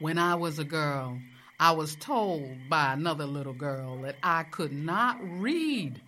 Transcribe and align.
When 0.00 0.16
I 0.16 0.34
was 0.34 0.58
a 0.58 0.64
girl, 0.64 1.18
I 1.58 1.72
was 1.72 1.94
told 1.94 2.70
by 2.70 2.94
another 2.94 3.26
little 3.26 3.52
girl 3.52 4.00
that 4.02 4.16
I 4.22 4.44
could 4.44 4.72
not 4.72 5.18
read, 5.22 6.00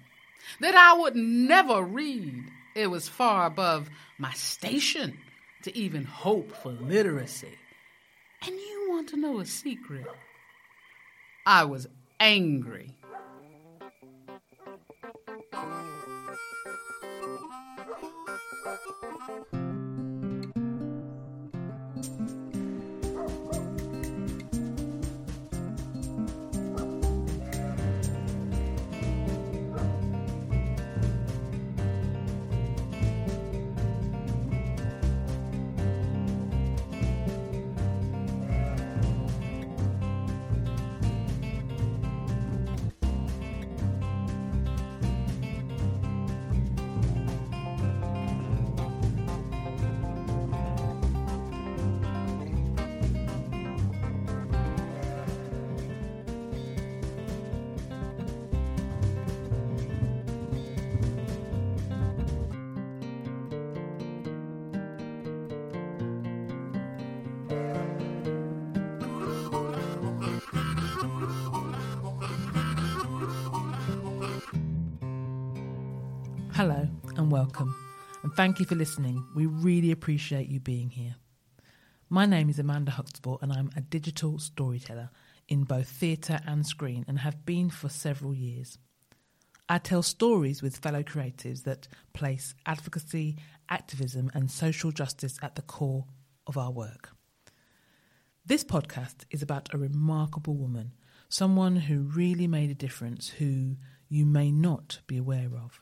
that 0.61 0.75
I 0.75 0.99
would 0.99 1.15
never 1.15 1.83
read. 1.83 2.43
It 2.75 2.87
was 2.87 3.07
far 3.07 3.45
above 3.45 3.91
my 4.17 4.33
station 4.33 5.19
to 5.65 5.77
even 5.77 6.05
hope 6.05 6.57
for 6.57 6.71
literacy. 6.71 7.53
And 8.41 8.57
you 8.57 8.87
want 8.89 9.11
to 9.11 9.19
know 9.19 9.41
a 9.41 9.45
secret? 9.45 10.07
I 11.45 11.65
was 11.65 11.87
angry. 12.19 12.97
Hello 76.63 76.87
and 77.17 77.33
welcome, 77.33 77.75
and 78.23 78.33
thank 78.35 78.61
you 78.61 78.67
for 78.67 78.77
listening. 78.77 79.27
We 79.35 79.47
really 79.47 79.91
appreciate 79.91 80.47
you 80.47 80.61
being 80.61 80.91
here. 80.91 81.17
My 82.09 82.25
name 82.25 82.49
is 82.49 82.61
Amanda 82.61 82.93
Huxtable, 82.93 83.41
and 83.43 83.53
I'm 83.53 83.73
a 83.77 83.81
digital 83.81 84.39
storyteller 84.39 85.11
in 85.49 85.65
both 85.65 85.89
theatre 85.89 86.39
and 86.47 86.65
screen, 86.65 87.05
and 87.09 87.19
have 87.19 87.45
been 87.45 87.69
for 87.69 87.89
several 87.89 88.33
years. 88.33 88.79
I 89.69 89.79
tell 89.79 90.05
stories 90.05 90.63
with 90.63 90.77
fellow 90.77 91.03
creatives 91.03 91.65
that 91.65 91.89
place 92.13 92.55
advocacy, 92.65 93.39
activism, 93.69 94.31
and 94.33 94.49
social 94.49 94.93
justice 94.93 95.41
at 95.43 95.57
the 95.57 95.63
core 95.63 96.07
of 96.47 96.57
our 96.57 96.71
work. 96.71 97.11
This 98.47 98.63
podcast 98.63 99.25
is 99.33 99.43
about 99.43 99.75
a 99.75 99.79
remarkable 99.79 100.55
woman, 100.55 100.93
someone 101.29 101.75
who 101.75 102.03
really 102.03 102.47
made 102.47 102.71
a 102.71 102.75
difference, 102.75 103.31
who 103.31 103.79
you 104.09 104.25
may 104.25 104.53
not 104.53 105.01
be 105.09 105.17
aware 105.17 105.51
of. 105.61 105.81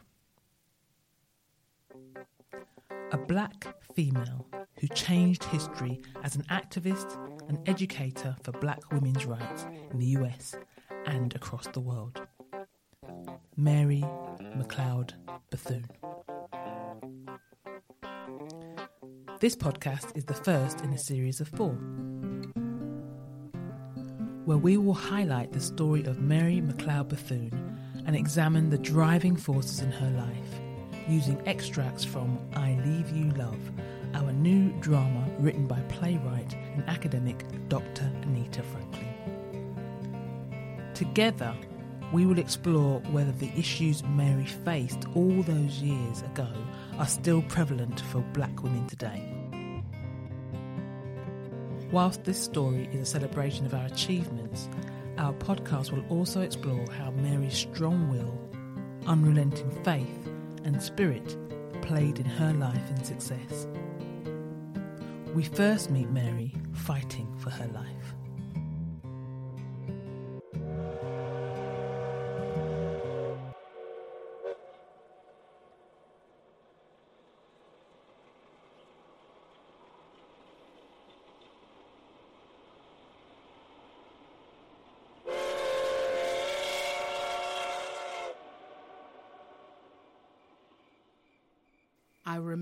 A 3.12 3.18
black 3.18 3.66
female 3.96 4.46
who 4.78 4.86
changed 4.88 5.42
history 5.42 6.00
as 6.22 6.36
an 6.36 6.44
activist 6.44 7.18
and 7.48 7.58
educator 7.68 8.36
for 8.44 8.52
black 8.52 8.92
women's 8.92 9.26
rights 9.26 9.66
in 9.90 9.98
the 9.98 10.06
US 10.18 10.54
and 11.06 11.34
across 11.34 11.66
the 11.68 11.80
world. 11.80 12.20
Mary 13.56 14.04
McLeod 14.56 15.14
Bethune. 15.50 15.88
This 19.40 19.56
podcast 19.56 20.16
is 20.16 20.26
the 20.26 20.34
first 20.34 20.82
in 20.82 20.92
a 20.92 20.98
series 20.98 21.40
of 21.40 21.48
four, 21.48 21.72
where 24.44 24.58
we 24.58 24.76
will 24.76 24.94
highlight 24.94 25.52
the 25.52 25.60
story 25.60 26.04
of 26.04 26.20
Mary 26.20 26.60
McLeod 26.60 27.08
Bethune 27.08 27.76
and 28.06 28.14
examine 28.14 28.70
the 28.70 28.78
driving 28.78 29.34
forces 29.34 29.80
in 29.80 29.90
her 29.90 30.10
life 30.10 30.59
using 31.08 31.40
extracts 31.46 32.04
from 32.04 32.38
I 32.54 32.78
Leave 32.84 33.10
You 33.10 33.30
Love, 33.32 33.60
our 34.14 34.32
new 34.32 34.70
drama 34.80 35.28
written 35.38 35.66
by 35.66 35.80
playwright 35.82 36.54
and 36.74 36.82
academic 36.88 37.44
Dr. 37.68 38.10
Anita 38.22 38.62
Franklin. 38.62 39.06
Together, 40.94 41.54
we 42.12 42.26
will 42.26 42.38
explore 42.38 43.00
whether 43.10 43.32
the 43.32 43.50
issues 43.56 44.02
Mary 44.02 44.44
faced 44.44 45.04
all 45.14 45.42
those 45.42 45.78
years 45.80 46.22
ago 46.22 46.48
are 46.98 47.06
still 47.06 47.42
prevalent 47.42 48.00
for 48.00 48.20
black 48.32 48.62
women 48.62 48.86
today. 48.86 49.22
Whilst 51.92 52.24
this 52.24 52.40
story 52.40 52.88
is 52.92 53.00
a 53.00 53.06
celebration 53.06 53.66
of 53.66 53.74
our 53.74 53.86
achievements, 53.86 54.68
our 55.18 55.32
podcast 55.34 55.90
will 55.92 56.04
also 56.08 56.40
explore 56.40 56.84
how 56.92 57.10
Mary's 57.10 57.56
strong 57.56 58.10
will, 58.10 58.38
unrelenting 59.06 59.70
faith, 59.84 60.30
and 60.64 60.82
spirit 60.82 61.36
played 61.82 62.18
in 62.18 62.26
her 62.26 62.52
life 62.54 62.90
and 62.90 63.04
success. 63.06 63.66
We 65.34 65.44
first 65.44 65.90
meet 65.90 66.10
Mary 66.10 66.54
fighting 66.72 67.32
for 67.38 67.50
her 67.50 67.68
life. 67.68 67.99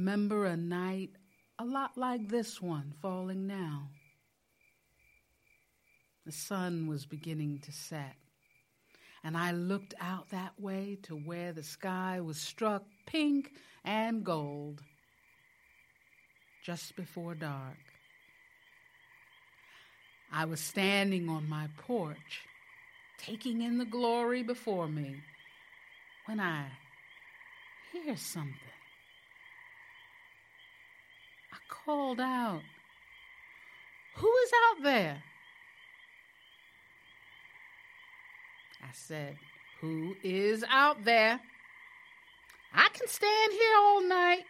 Remember 0.09 0.47
a 0.47 0.57
night 0.57 1.11
a 1.59 1.65
lot 1.67 1.99
like 1.99 2.29
this 2.29 2.63
one 2.63 2.95
falling 3.03 3.47
now. 3.47 3.91
The 6.25 6.33
sun 6.33 6.87
was 6.87 7.05
beginning 7.05 7.59
to 7.67 7.73
set, 7.73 8.17
and 9.23 9.37
I 9.37 9.53
looked 9.53 9.93
out 10.01 10.31
that 10.31 10.59
way 10.59 10.97
to 11.03 11.15
where 11.15 11.53
the 11.53 11.63
sky 11.63 12.23
was 12.23 12.39
struck 12.39 12.85
pink 13.05 13.53
and 13.85 14.25
gold 14.25 14.81
just 16.65 16.97
before 16.97 17.35
dark. 17.35 17.77
I 20.33 20.47
was 20.47 20.61
standing 20.61 21.29
on 21.29 21.47
my 21.47 21.69
porch, 21.77 22.47
taking 23.19 23.61
in 23.61 23.77
the 23.77 23.85
glory 23.85 24.43
before 24.43 24.89
me, 24.89 25.17
when 26.25 26.41
I 26.41 26.65
hear 27.93 28.17
something. 28.17 28.55
I 31.53 31.75
called 31.88 32.20
out, 32.20 32.61
Who 34.17 34.31
is 34.44 34.50
out 34.67 34.82
there? 34.82 35.23
I 38.82 38.90
said, 38.93 39.37
Who 39.81 40.14
is 40.23 40.62
out 40.69 41.06
there? 41.06 41.40
I 42.75 42.88
can 42.93 43.08
stand 43.08 43.52
here 43.52 43.75
all 43.79 44.06
night. 44.06 44.44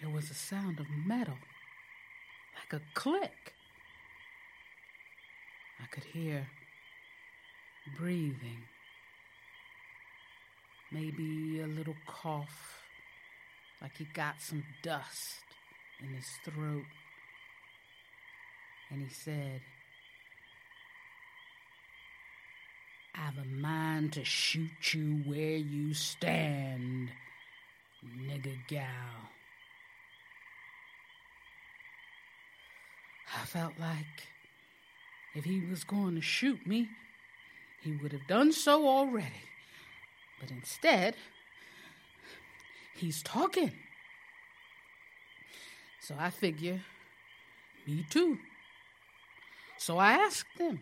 There 0.00 0.10
was 0.10 0.30
a 0.30 0.34
sound 0.34 0.78
of 0.78 0.86
metal, 1.04 1.38
like 2.54 2.80
a 2.80 2.84
click. 2.94 3.54
I 5.82 5.86
could 5.86 6.04
hear 6.04 6.46
breathing, 7.98 8.62
maybe 10.92 11.62
a 11.62 11.66
little 11.66 11.96
cough 12.06 12.83
like 13.80 13.96
he 13.96 14.06
got 14.14 14.40
some 14.40 14.64
dust 14.82 15.40
in 16.00 16.14
his 16.14 16.26
throat. 16.44 16.84
And 18.90 19.02
he 19.02 19.08
said, 19.08 19.60
I've 23.14 23.38
a 23.38 23.46
mind 23.46 24.12
to 24.14 24.24
shoot 24.24 24.92
you 24.92 25.22
where 25.24 25.56
you 25.56 25.94
stand, 25.94 27.10
nigger 28.20 28.58
gal. 28.68 29.30
I 33.36 33.44
felt 33.46 33.72
like 33.78 34.28
if 35.34 35.44
he 35.44 35.60
was 35.60 35.84
going 35.84 36.14
to 36.14 36.20
shoot 36.20 36.66
me, 36.66 36.88
he 37.82 37.92
would 37.96 38.12
have 38.12 38.26
done 38.26 38.52
so 38.52 38.88
already. 38.88 39.48
But 40.40 40.50
instead, 40.50 41.14
he's 42.96 43.22
talking. 43.22 43.72
So 46.00 46.14
I 46.18 46.30
figure, 46.30 46.80
me 47.86 48.04
too. 48.10 48.38
So 49.78 49.98
I 49.98 50.12
asked 50.12 50.58
him, 50.58 50.80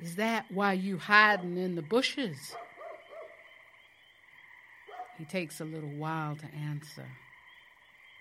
Is 0.00 0.16
that 0.16 0.46
why 0.50 0.72
you 0.74 0.98
hiding 0.98 1.56
in 1.56 1.74
the 1.76 1.82
bushes? 1.82 2.54
He 5.18 5.24
takes 5.24 5.60
a 5.60 5.64
little 5.64 5.90
while 5.90 6.36
to 6.36 6.46
answer, 6.54 7.06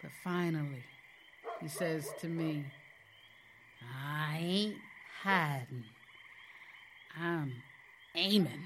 but 0.01 0.11
finally 0.23 0.83
he 1.61 1.67
says 1.67 2.09
to 2.21 2.27
me, 2.27 2.65
I 3.81 4.37
ain't 4.41 4.77
hiding. 5.23 5.83
I'm 7.19 7.53
aiming. 8.15 8.63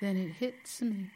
Then 0.00 0.16
it 0.16 0.32
hits 0.32 0.82
me. 0.82 1.10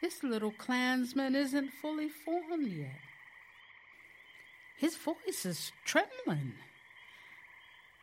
This 0.00 0.22
little 0.22 0.52
Klansman 0.52 1.34
isn't 1.34 1.72
fully 1.72 2.08
formed 2.08 2.68
yet. 2.68 3.00
His 4.76 4.96
voice 4.96 5.44
is 5.44 5.72
trembling, 5.84 6.52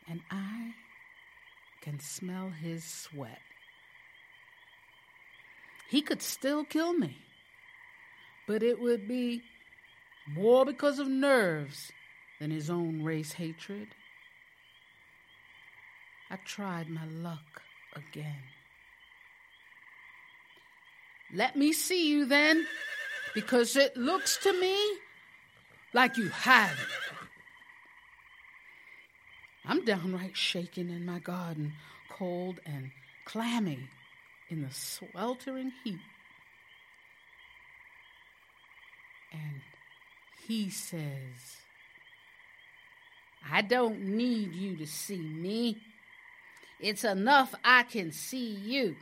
and 0.08 0.20
I 0.30 0.74
can 1.80 1.98
smell 2.00 2.50
his 2.50 2.84
sweat. 2.84 3.40
He 5.88 6.02
could 6.02 6.20
still 6.20 6.64
kill 6.64 6.92
me, 6.92 7.16
but 8.46 8.62
it 8.62 8.78
would 8.78 9.08
be 9.08 9.42
more 10.28 10.66
because 10.66 10.98
of 10.98 11.08
nerves 11.08 11.92
than 12.40 12.50
his 12.50 12.68
own 12.68 13.02
race 13.02 13.32
hatred. 13.32 13.88
I 16.30 16.36
tried 16.44 16.88
my 16.88 17.06
luck 17.06 17.62
again. 17.94 18.42
Let 21.34 21.56
me 21.56 21.72
see 21.72 22.08
you 22.08 22.24
then, 22.24 22.66
because 23.34 23.76
it 23.76 23.96
looks 23.96 24.36
to 24.38 24.52
me 24.60 24.76
like 25.92 26.16
you 26.16 26.28
have 26.28 26.72
it. 26.72 27.16
I'm 29.64 29.84
downright 29.84 30.36
shaking 30.36 30.90
in 30.90 31.04
my 31.04 31.18
garden, 31.18 31.72
cold 32.08 32.60
and 32.64 32.90
clammy 33.24 33.88
in 34.48 34.62
the 34.62 34.70
sweltering 34.70 35.72
heat. 35.82 35.98
And 39.32 39.60
he 40.46 40.70
says, 40.70 41.58
I 43.50 43.62
don't 43.62 44.00
need 44.00 44.54
you 44.54 44.76
to 44.76 44.86
see 44.86 45.18
me. 45.18 45.78
It's 46.80 47.04
enough 47.04 47.54
I 47.64 47.84
can 47.84 48.12
see 48.12 48.54
you. 48.54 48.96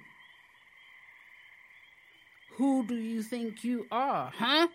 Who 2.52 2.86
do 2.86 2.94
you 2.94 3.22
think 3.22 3.64
you 3.64 3.86
are, 3.90 4.30
huh? 4.32 4.68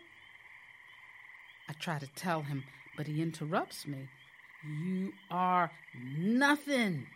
I 1.69 1.73
try 1.79 1.97
to 1.99 2.07
tell 2.07 2.41
him, 2.41 2.65
but 2.97 3.07
he 3.07 3.21
interrupts 3.21 3.87
me. 3.87 4.09
You 4.65 5.13
are 5.31 5.71
nothing. 6.17 7.07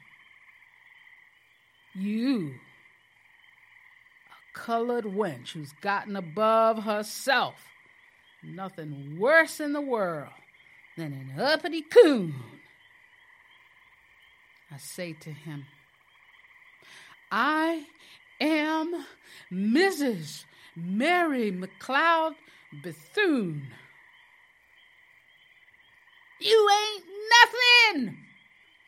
You, 1.93 2.53
a 4.29 4.57
colored 4.57 5.05
wench 5.05 5.49
who's 5.49 5.73
gotten 5.81 6.15
above 6.15 6.83
herself. 6.83 7.55
Nothing 8.41 9.17
worse 9.19 9.59
in 9.59 9.73
the 9.73 9.81
world 9.81 10.31
than 10.97 11.13
an 11.13 11.39
uppity 11.39 11.81
coon. 11.81 12.35
I 14.71 14.77
say 14.77 15.13
to 15.13 15.29
him, 15.31 15.65
I 17.35 17.85
am 18.39 19.05
Mrs. 19.51 20.43
Mary 20.75 21.51
McLeod 21.51 22.35
Bethune. 22.83 23.69
You 26.39 26.69
ain't 26.69 27.03
nothing, 27.91 28.17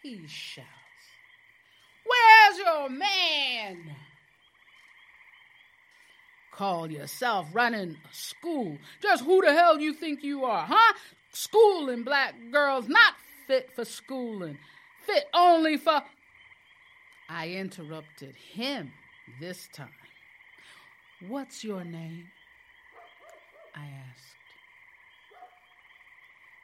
he 0.04 0.28
shouts. 0.28 0.68
Where's 2.06 2.60
your 2.60 2.90
man? 2.90 3.96
Call 6.52 6.92
yourself 6.92 7.48
running 7.52 7.98
a 8.08 8.14
school. 8.14 8.78
Just 9.02 9.24
who 9.24 9.42
the 9.42 9.54
hell 9.54 9.80
you 9.80 9.92
think 9.92 10.24
you 10.24 10.46
are, 10.46 10.68
huh? 10.68 10.94
Schooling 11.32 12.04
black 12.04 12.36
girls 12.52 12.88
not 12.88 13.16
fit 13.48 13.72
for 13.72 13.86
schooling, 13.86 14.60
fit 15.04 15.26
only 15.34 15.78
for. 15.78 16.04
I 17.30 17.50
interrupted 17.50 18.36
him 18.36 18.92
this 19.40 19.68
time. 19.74 19.90
What's 21.28 21.64
your 21.64 21.84
name? 21.84 22.28
I 23.76 23.86
asked. 23.86 24.36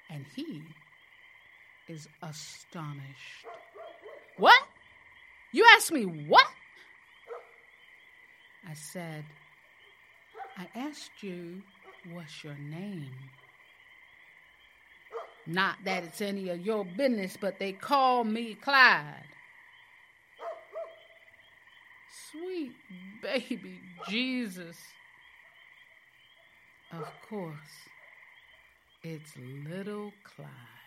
And 0.09 0.25
he 0.35 0.61
is 1.87 2.07
astonished. 2.21 3.45
What? 4.37 4.61
You 5.51 5.65
asked 5.75 5.91
me 5.91 6.03
what? 6.03 6.45
I 8.69 8.73
said, 8.73 9.25
I 10.57 10.67
asked 10.75 11.21
you 11.21 11.61
what's 12.13 12.43
your 12.43 12.57
name. 12.57 13.11
Not 15.47 15.77
that 15.85 16.03
it's 16.03 16.21
any 16.21 16.49
of 16.49 16.65
your 16.65 16.85
business, 16.85 17.37
but 17.39 17.57
they 17.57 17.71
call 17.71 18.23
me 18.23 18.53
Clyde. 18.53 19.25
Sweet 22.11 22.73
baby 23.21 23.79
Jesus. 24.09 24.75
Of 26.91 27.07
course, 27.29 27.55
it's 29.01 29.31
little 29.69 30.11
Clyde. 30.23 30.80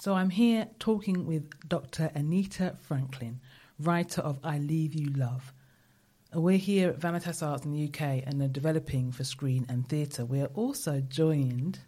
So 0.00 0.14
I'm 0.14 0.30
here 0.30 0.66
talking 0.78 1.26
with 1.26 1.68
Dr. 1.68 2.10
Anita 2.14 2.74
Franklin, 2.80 3.38
writer 3.78 4.22
of 4.22 4.38
I 4.42 4.56
Leave 4.56 4.94
You 4.94 5.10
Love. 5.10 5.52
We're 6.32 6.56
here 6.56 6.88
at 6.88 7.00
Vanitas 7.00 7.46
Arts 7.46 7.66
in 7.66 7.72
the 7.72 7.84
UK 7.84 8.22
and 8.26 8.40
are 8.40 8.48
developing 8.48 9.12
for 9.12 9.24
screen 9.24 9.66
and 9.68 9.86
theatre. 9.86 10.24
We 10.24 10.40
are 10.40 10.50
also 10.54 11.02
joined 11.02 11.80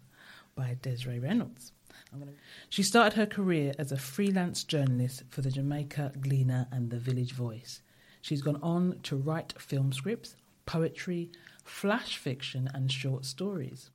by 0.53 0.77
Desiree 0.79 1.17
Reynolds. 1.17 1.71
Gonna... 2.11 2.33
She 2.69 2.83
started 2.83 3.13
her 3.13 3.25
career 3.25 3.73
as 3.79 3.91
a 3.91 3.97
freelance 3.97 4.63
journalist 4.63 5.23
for 5.29 5.41
the 5.41 5.49
Jamaica 5.49 6.11
Gleaner 6.21 6.67
and 6.71 6.91
the 6.91 6.99
Village 6.99 7.31
Voice. 7.31 7.81
She's 8.21 8.43
gone 8.43 8.59
on 8.61 8.99
to 9.01 9.15
write 9.15 9.59
film 9.59 9.91
scripts, 9.91 10.35
poetry, 10.67 11.31
flash 11.63 12.17
fiction, 12.17 12.69
and 12.75 12.91
short 12.91 13.25
stories. 13.25 13.89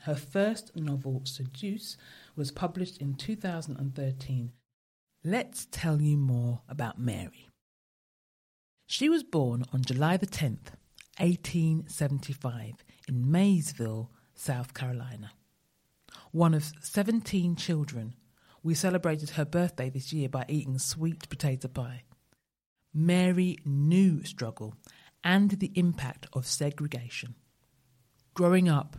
Her 0.00 0.14
first 0.16 0.74
novel, 0.74 1.22
Seduce, 1.24 1.96
was 2.34 2.50
published 2.50 2.98
in 2.98 3.14
2013. 3.14 4.52
Let's 5.24 5.66
tell 5.70 6.02
you 6.02 6.16
more 6.16 6.62
about 6.68 6.98
Mary. 6.98 7.48
She 8.86 9.08
was 9.08 9.22
born 9.22 9.64
on 9.72 9.82
July 9.82 10.16
the 10.16 10.26
10th, 10.26 10.74
1875, 11.18 12.84
in 13.08 13.26
Mayesville, 13.26 14.08
South 14.34 14.74
Carolina. 14.74 15.32
One 16.32 16.54
of 16.54 16.72
17 16.80 17.56
children, 17.56 18.14
we 18.62 18.74
celebrated 18.74 19.30
her 19.30 19.44
birthday 19.44 19.90
this 19.90 20.12
year 20.12 20.28
by 20.28 20.44
eating 20.48 20.78
sweet 20.78 21.28
potato 21.28 21.68
pie. 21.68 22.02
Mary 22.92 23.56
knew 23.64 24.24
struggle 24.24 24.74
and 25.24 25.52
the 25.52 25.72
impact 25.74 26.26
of 26.32 26.46
segregation. 26.46 27.34
Growing 28.34 28.68
up 28.68 28.96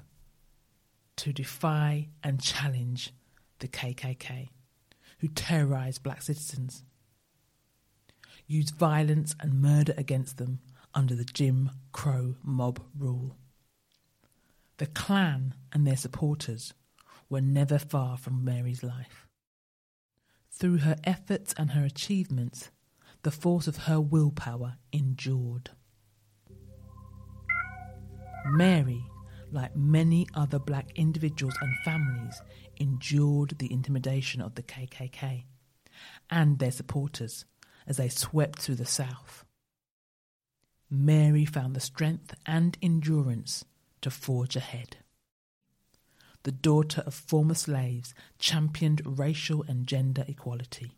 to 1.18 1.34
defy 1.34 2.10
and 2.24 2.42
challenge 2.42 3.14
the 3.60 3.68
KKK, 3.68 4.50
who 5.20 5.28
terrorized 5.28 6.04
black 6.04 6.22
citizens, 6.22 6.84
used 8.48 8.76
violence 8.76 9.36
and 9.40 9.62
murder 9.62 9.94
against 9.98 10.38
them 10.38 10.60
under 10.94 11.16
the 11.16 11.24
Jim 11.24 11.72
Crow 11.92 12.36
mob 12.44 12.82
rule. 12.98 13.38
The 14.78 14.88
Klan 14.88 15.56
and 15.72 15.88
their 15.88 15.98
supporters 15.98 16.74
were 17.30 17.42
never 17.42 17.80
far 17.80 18.18
from 18.18 18.44
Mary's 18.44 18.84
life. 18.84 19.28
Through 20.52 20.80
her 20.80 20.98
efforts 21.04 21.54
and 21.58 21.72
her 21.72 21.84
achievements, 21.84 22.70
the 23.24 23.32
force 23.32 23.68
of 23.68 23.78
her 23.78 24.00
willpower 24.00 24.78
endured. 24.92 25.72
Mary, 28.46 29.04
like 29.54 29.76
many 29.76 30.28
other 30.34 30.60
black 30.60 30.92
individuals 30.96 31.56
and 31.62 31.76
families, 31.86 32.42
endured 32.78 33.56
the 33.60 33.72
intimidation 33.72 34.42
of 34.42 34.56
the 34.56 34.64
KKK 34.64 35.44
and 36.30 36.60
their 36.60 36.72
supporters 36.72 37.46
as 37.88 37.98
they 37.98 38.10
swept 38.10 38.60
through 38.60 38.76
the 38.76 38.86
South. 38.86 39.46
Mary 40.90 41.46
found 41.46 41.76
the 41.76 41.80
strength 41.80 42.36
and 42.46 42.78
endurance 42.82 43.64
to 44.02 44.12
forge 44.12 44.56
ahead. 44.56 44.98
The 46.44 46.52
daughter 46.52 47.02
of 47.06 47.14
former 47.14 47.54
slaves 47.54 48.14
championed 48.38 49.02
racial 49.06 49.64
and 49.68 49.88
gender 49.88 50.26
equality. 50.28 50.98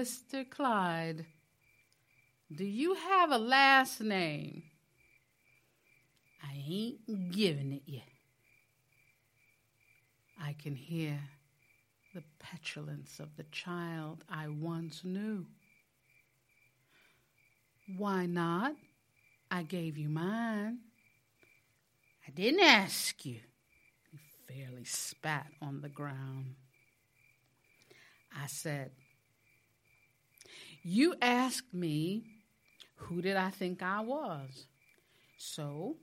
Mr. 0.00 0.48
Clyde, 0.48 1.26
do 2.50 2.64
you 2.64 2.94
have 2.94 3.30
a 3.30 3.36
last 3.36 4.00
name? 4.00 4.62
I 6.42 6.54
ain't 6.66 7.32
giving 7.32 7.72
it 7.72 7.82
you. 7.84 8.00
I 10.42 10.54
can 10.54 10.74
hear 10.74 11.20
the 12.14 12.22
petulance 12.38 13.20
of 13.20 13.36
the 13.36 13.44
child 13.52 14.24
I 14.30 14.48
once 14.48 15.04
knew. 15.04 15.44
Why 17.98 18.24
not? 18.24 18.72
I 19.50 19.64
gave 19.64 19.98
you 19.98 20.08
mine. 20.08 20.78
I 22.26 22.30
didn't 22.30 22.60
ask 22.60 23.26
you. 23.26 23.40
He 24.10 24.18
fairly 24.48 24.84
spat 24.84 25.48
on 25.60 25.82
the 25.82 25.90
ground. 25.90 26.54
I 28.34 28.46
said, 28.46 28.92
You 30.82 31.14
asked 31.20 31.74
me 31.74 32.24
who 32.96 33.20
did 33.22 33.36
I 33.36 33.50
think 33.50 33.82
I 33.82 34.00
was. 34.00 34.66
So, 35.36 35.96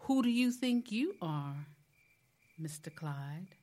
who 0.00 0.22
do 0.22 0.28
you 0.30 0.52
think 0.52 0.92
you 0.92 1.14
are, 1.20 1.66
Mr. 2.60 2.94
Clyde? 2.94 3.56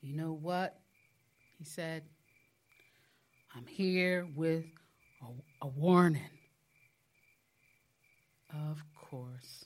You 0.00 0.16
know 0.16 0.32
what? 0.32 0.78
He 1.58 1.64
said, 1.64 2.02
I'm 3.54 3.66
here 3.66 4.26
with 4.34 4.64
a, 5.22 5.64
a 5.64 5.68
warning. 5.68 6.22
Of 8.52 8.82
course. 8.94 9.64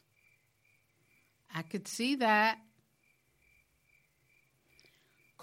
I 1.54 1.62
could 1.62 1.88
see 1.88 2.16
that. 2.16 2.58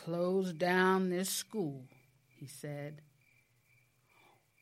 Close 0.04 0.52
down 0.52 1.10
this 1.10 1.30
school, 1.30 1.86
he 2.38 2.46
said, 2.46 3.00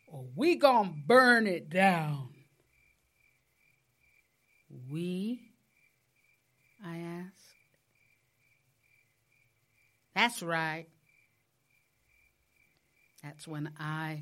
or 0.05 0.23
we 0.35 0.55
gonna 0.55 0.93
burn 1.07 1.47
it 1.47 1.67
down. 1.67 2.29
We? 4.91 5.41
I 6.85 6.97
asked. 6.97 7.55
That's 10.13 10.43
right. 10.43 10.85
That's 13.23 13.47
when 13.47 13.71
I 13.79 14.21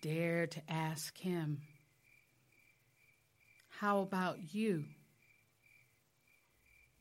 dared 0.00 0.52
to 0.52 0.62
ask 0.68 1.18
him, 1.18 1.62
How 3.80 4.02
about 4.02 4.54
you? 4.54 4.84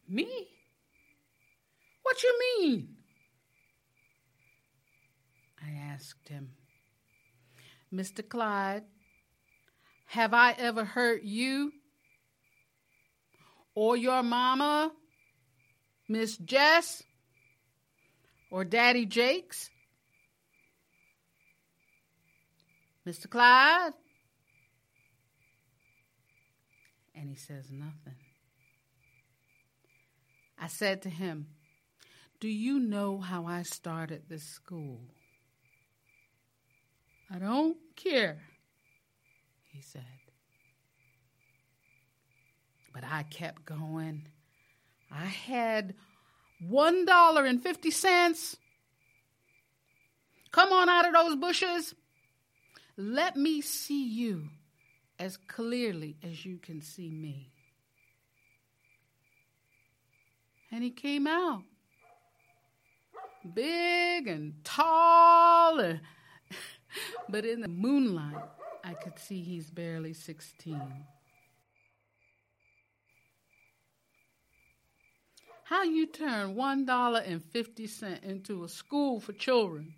Me? 0.09 0.47
What 2.01 2.23
you 2.23 2.39
mean? 2.59 2.97
I 5.63 5.93
asked 5.93 6.27
him. 6.27 6.51
Mr. 7.93 8.27
Clyde, 8.27 8.83
have 10.07 10.33
I 10.33 10.53
ever 10.57 10.85
hurt 10.85 11.23
you? 11.23 11.71
Or 13.75 13.95
your 13.95 14.23
mama, 14.23 14.91
Miss 16.07 16.37
Jess? 16.37 17.03
Or 18.49 18.65
Daddy 18.65 19.05
Jakes? 19.05 19.69
Mr. 23.07 23.29
Clyde? 23.29 23.93
And 27.15 27.29
he 27.29 27.35
says 27.35 27.71
nothing. 27.71 28.15
I 30.59 30.67
said 30.67 31.01
to 31.03 31.09
him, 31.09 31.47
Do 32.39 32.47
you 32.47 32.79
know 32.79 33.19
how 33.19 33.45
I 33.45 33.63
started 33.63 34.23
this 34.27 34.43
school? 34.43 35.01
I 37.33 37.39
don't 37.39 37.77
care, 37.95 38.41
he 39.71 39.81
said. 39.81 40.03
But 42.93 43.03
I 43.09 43.23
kept 43.23 43.65
going. 43.65 44.23
I 45.09 45.25
had 45.25 45.93
one 46.67 47.05
dollar 47.05 47.45
and 47.45 47.63
fifty 47.63 47.89
cents. 47.89 48.57
Come 50.51 50.73
on 50.73 50.89
out 50.89 51.07
of 51.07 51.13
those 51.13 51.37
bushes. 51.37 51.95
Let 52.97 53.37
me 53.37 53.61
see 53.61 54.05
you 54.05 54.49
as 55.17 55.37
clearly 55.37 56.17
as 56.23 56.45
you 56.45 56.57
can 56.57 56.81
see 56.81 57.09
me. 57.09 57.53
And 60.69 60.83
he 60.83 60.89
came 60.89 61.27
out. 61.27 61.63
Big 63.53 64.27
and 64.27 64.53
tall, 64.63 65.79
and 65.79 66.01
but 67.29 67.45
in 67.45 67.61
the 67.61 67.67
moonlight, 67.67 68.43
I 68.83 68.93
could 68.93 69.19
see 69.19 69.41
he's 69.41 69.69
barely 69.69 70.13
16. 70.13 70.81
How 75.63 75.83
you 75.83 76.05
turn 76.05 76.55
$1.50 76.55 78.23
into 78.23 78.63
a 78.63 78.69
school 78.69 79.21
for 79.21 79.31
children? 79.31 79.93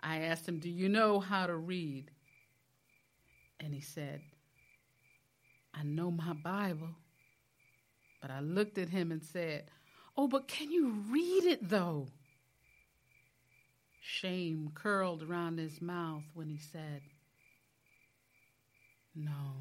I 0.00 0.20
asked 0.20 0.48
him, 0.48 0.60
Do 0.60 0.70
you 0.70 0.88
know 0.88 1.18
how 1.18 1.46
to 1.46 1.56
read? 1.56 2.10
And 3.58 3.74
he 3.74 3.80
said, 3.80 4.20
I 5.74 5.82
know 5.82 6.10
my 6.10 6.32
Bible. 6.32 6.90
But 8.22 8.30
I 8.30 8.40
looked 8.40 8.78
at 8.78 8.88
him 8.88 9.10
and 9.12 9.22
said, 9.22 9.64
Oh, 10.16 10.28
but 10.28 10.46
can 10.46 10.70
you 10.70 10.90
read 11.08 11.44
it 11.44 11.68
though? 11.68 12.06
Shame 14.12 14.72
curled 14.74 15.22
around 15.22 15.58
his 15.58 15.80
mouth 15.80 16.24
when 16.34 16.48
he 16.48 16.58
said, 16.58 17.02
No. 19.14 19.52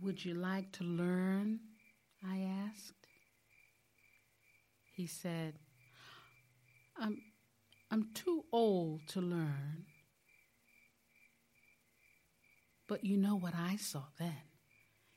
Would 0.00 0.24
you 0.24 0.34
like 0.34 0.70
to 0.72 0.84
learn? 0.84 1.58
I 2.24 2.48
asked. 2.68 3.08
He 4.94 5.08
said, 5.08 5.54
I'm, 6.96 7.20
I'm 7.90 8.10
too 8.14 8.44
old 8.52 9.00
to 9.08 9.20
learn. 9.20 9.86
But 12.86 13.04
you 13.04 13.16
know 13.16 13.36
what 13.36 13.54
I 13.56 13.74
saw 13.76 14.04
then? 14.20 14.42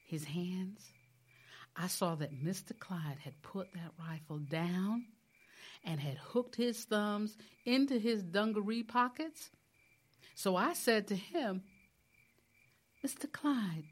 His 0.07 0.25
hands. 0.25 0.81
I 1.75 1.87
saw 1.87 2.15
that 2.15 2.33
Mr. 2.33 2.77
Clyde 2.77 3.19
had 3.23 3.41
put 3.43 3.71
that 3.75 3.91
rifle 3.99 4.39
down 4.39 5.05
and 5.83 5.99
had 5.99 6.17
hooked 6.17 6.55
his 6.55 6.83
thumbs 6.83 7.37
into 7.65 7.99
his 7.99 8.23
dungaree 8.23 8.83
pockets. 8.83 9.49
So 10.35 10.55
I 10.55 10.73
said 10.73 11.07
to 11.07 11.15
him, 11.15 11.63
Mr. 13.05 13.31
Clyde, 13.31 13.85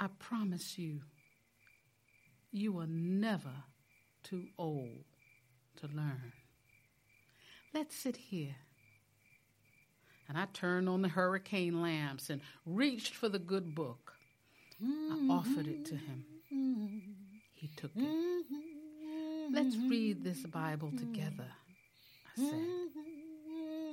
I 0.00 0.08
promise 0.18 0.78
you, 0.78 1.00
you 2.50 2.78
are 2.78 2.86
never 2.86 3.64
too 4.22 4.46
old 4.58 5.04
to 5.76 5.86
learn. 5.88 6.32
Let's 7.74 7.94
sit 7.94 8.16
here. 8.16 8.56
And 10.28 10.36
I 10.36 10.46
turned 10.52 10.88
on 10.88 11.02
the 11.02 11.08
hurricane 11.08 11.80
lamps 11.80 12.28
and 12.28 12.40
reached 12.66 13.14
for 13.14 13.28
the 13.28 13.38
good 13.38 13.74
book. 13.74 14.14
I 14.82 15.28
offered 15.30 15.66
it 15.66 15.84
to 15.86 15.96
him. 15.96 16.24
He 17.54 17.68
took 17.76 17.90
it. 17.96 18.02
Mm-hmm. 18.02 18.67
Let's 19.50 19.76
read 19.76 20.22
this 20.24 20.40
Bible 20.46 20.90
together, 20.96 21.46
I 22.26 22.40
said, 22.40 22.68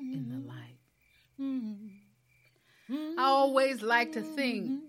in 0.02 0.26
the 0.30 0.40
light. 0.48 0.80
I 3.18 3.24
always 3.24 3.82
like 3.82 4.12
to 4.14 4.22
think 4.22 4.82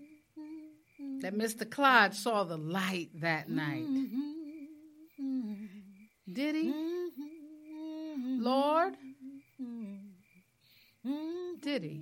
that 1.21 1.33
Mr. 1.33 1.69
Clyde 1.69 2.13
saw 2.13 2.43
the 2.43 2.57
light 2.57 3.09
that 3.21 3.49
night. 3.49 3.87
Did 6.31 6.55
he? 6.55 6.73
Lord? 8.39 8.95
Did 11.61 11.83
he? 11.83 12.01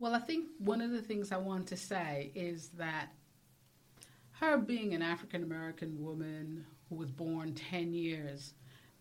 Well, 0.00 0.14
I 0.14 0.18
think 0.18 0.46
one 0.58 0.80
of 0.80 0.90
the 0.90 1.02
things 1.02 1.30
I 1.30 1.36
want 1.36 1.66
to 1.68 1.76
say 1.76 2.32
is 2.34 2.70
that 2.78 3.10
her 4.40 4.56
being 4.56 4.94
an 4.94 5.02
African 5.02 5.42
American 5.42 6.02
woman 6.02 6.64
who 6.88 6.94
was 6.94 7.10
born 7.10 7.54
10 7.54 7.92
years 7.92 8.54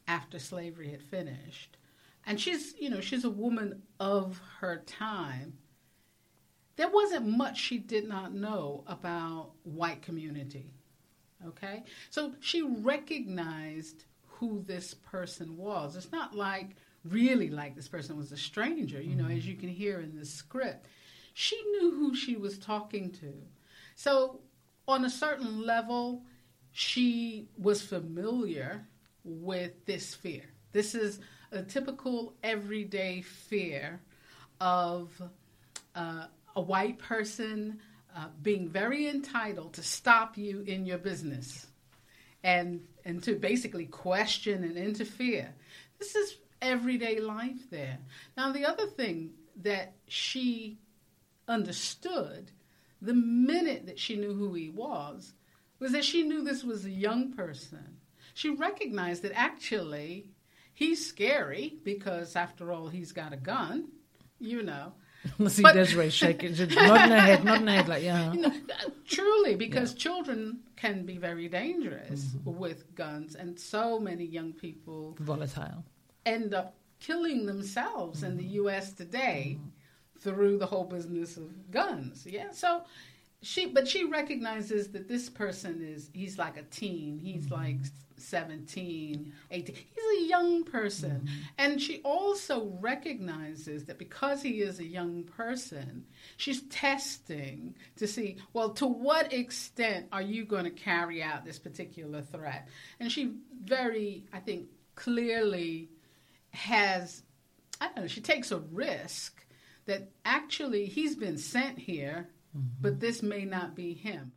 after 0.09 0.37
slavery 0.37 0.91
had 0.91 1.01
finished, 1.01 1.77
and 2.25 2.39
she's, 2.39 2.75
you 2.77 2.89
know, 2.89 2.99
she's 2.99 3.23
a 3.23 3.29
woman 3.29 3.81
of 4.01 4.41
her 4.59 4.83
time, 4.85 5.53
there 6.75 6.89
wasn't 6.89 7.27
much 7.27 7.57
she 7.57 7.77
did 7.77 8.07
not 8.07 8.33
know 8.33 8.83
about 8.85 9.51
white 9.63 10.01
community. 10.01 10.73
Okay? 11.47 11.83
So 12.09 12.33
she 12.41 12.61
recognized 12.61 14.03
who 14.27 14.63
this 14.67 14.93
person 14.93 15.55
was. 15.55 15.95
It's 15.95 16.11
not 16.11 16.35
like 16.35 16.75
really 17.05 17.49
like 17.49 17.75
this 17.75 17.87
person 17.87 18.17
was 18.17 18.31
a 18.31 18.37
stranger, 18.37 19.01
you 19.01 19.15
know, 19.15 19.27
as 19.27 19.45
you 19.47 19.55
can 19.55 19.69
hear 19.69 19.99
in 19.99 20.17
the 20.17 20.25
script. 20.25 20.87
She 21.33 21.61
knew 21.71 21.91
who 21.91 22.15
she 22.15 22.35
was 22.35 22.57
talking 22.57 23.11
to. 23.11 23.33
So, 23.95 24.39
on 24.87 25.05
a 25.05 25.09
certain 25.09 25.65
level, 25.65 26.23
she 26.71 27.47
was 27.57 27.81
familiar 27.81 28.85
with 29.23 29.85
this 29.85 30.13
fear. 30.15 30.43
This 30.71 30.95
is 30.95 31.19
a 31.51 31.61
typical 31.61 32.33
everyday 32.43 33.21
fear 33.21 34.01
of 34.59 35.09
uh, 35.95 36.25
a 36.55 36.61
white 36.61 36.99
person 36.99 37.79
uh, 38.15 38.27
being 38.41 38.67
very 38.69 39.07
entitled 39.07 39.73
to 39.73 39.83
stop 39.83 40.37
you 40.37 40.61
in 40.61 40.85
your 40.85 40.97
business 40.97 41.67
and 42.43 42.81
and 43.05 43.23
to 43.23 43.35
basically 43.35 43.85
question 43.85 44.63
and 44.63 44.77
interfere. 44.77 45.53
This 45.99 46.15
is 46.15 46.37
everyday 46.61 47.19
life 47.19 47.69
there. 47.69 47.99
Now 48.37 48.51
the 48.51 48.65
other 48.65 48.87
thing 48.87 49.31
that 49.61 49.93
she 50.07 50.77
understood 51.47 52.51
the 53.01 53.13
minute 53.13 53.85
that 53.87 53.99
she 53.99 54.15
knew 54.15 54.33
who 54.33 54.53
he 54.53 54.69
was 54.69 55.33
was 55.79 55.93
that 55.93 56.05
she 56.05 56.23
knew 56.23 56.43
this 56.43 56.63
was 56.63 56.85
a 56.85 56.91
young 56.91 57.31
person. 57.33 57.97
She 58.33 58.49
recognized 58.49 59.23
that 59.23 59.31
actually 59.33 60.27
he's 60.73 61.05
scary 61.05 61.75
because 61.83 62.35
after 62.35 62.71
all 62.71 62.87
he's 62.87 63.11
got 63.11 63.33
a 63.33 63.37
gun, 63.37 63.89
you 64.39 64.63
know. 64.63 64.93
See 65.47 65.61
But- 65.61 65.73
Desiree 65.73 66.09
shaking, 66.09 66.51
nodding 66.57 67.11
her 67.11 67.19
head, 67.19 67.43
nodding 67.43 67.67
her 67.67 67.73
head 67.73 67.87
like, 67.89 68.03
yeah. 68.03 68.31
You 68.33 68.41
know, 68.41 68.53
truly, 69.05 69.55
because 69.55 69.93
children 69.93 70.59
can 70.77 71.05
be 71.05 71.17
very 71.17 71.49
dangerous 71.49 72.23
mm-hmm. 72.23 72.57
with 72.57 72.95
guns, 72.95 73.35
and 73.35 73.59
so 73.59 73.99
many 73.99 74.23
young 74.23 74.53
people 74.53 75.17
Volatile. 75.19 75.83
End 76.25 76.53
up 76.53 76.75
killing 76.99 77.45
themselves 77.45 78.23
in 78.23 78.37
the 78.37 78.43
mm-hmm. 78.43 78.53
U.S. 78.53 78.93
today 78.93 79.57
mm-hmm. 79.57 80.19
through 80.19 80.57
the 80.57 80.65
whole 80.65 80.85
business 80.85 81.37
of 81.37 81.71
guns. 81.71 82.25
Yeah, 82.29 82.51
so 82.51 82.83
she, 83.41 83.67
but 83.67 83.87
she 83.87 84.03
recognizes 84.03 84.89
that 84.89 85.07
this 85.07 85.29
person 85.29 85.81
is 85.81 86.09
he's 86.13 86.37
like 86.37 86.57
a 86.57 86.63
teen. 86.63 87.19
He's 87.19 87.45
mm-hmm. 87.45 87.53
like 87.53 87.77
17, 88.17 89.31
18. 89.49 89.75
He's 89.75 90.25
a 90.25 90.27
young 90.27 90.63
person, 90.65 91.29
and 91.57 91.81
she 91.81 92.01
also 92.03 92.77
recognizes 92.81 93.85
that 93.85 93.97
because 93.97 94.41
he 94.41 94.61
is 94.61 94.79
a 94.79 94.85
young 94.85 95.23
person, 95.23 96.05
she's 96.35 96.63
testing 96.63 97.75
to 97.95 98.07
see 98.07 98.37
well 98.51 98.71
to 98.71 98.85
what 98.85 99.31
extent 99.31 100.07
are 100.11 100.21
you 100.21 100.43
going 100.43 100.65
to 100.65 100.69
carry 100.69 101.23
out 101.23 101.45
this 101.45 101.59
particular 101.59 102.21
threat, 102.21 102.67
and 102.99 103.09
she 103.09 103.35
very, 103.63 104.25
I 104.33 104.39
think, 104.39 104.67
clearly 104.95 105.89
has 106.51 107.23
I 107.81 107.85
don't 107.85 107.97
know, 107.97 108.07
she 108.07 108.21
takes 108.21 108.51
a 108.51 108.59
risk 108.59 109.45
that 109.85 110.11
actually 110.25 110.85
he's 110.85 111.15
been 111.15 111.37
sent 111.37 111.79
here, 111.79 112.29
but 112.81 112.93
mm-hmm. 112.93 112.99
this 112.99 113.23
may 113.23 113.45
not 113.45 113.75
be 113.75 113.93
him. 113.93 114.33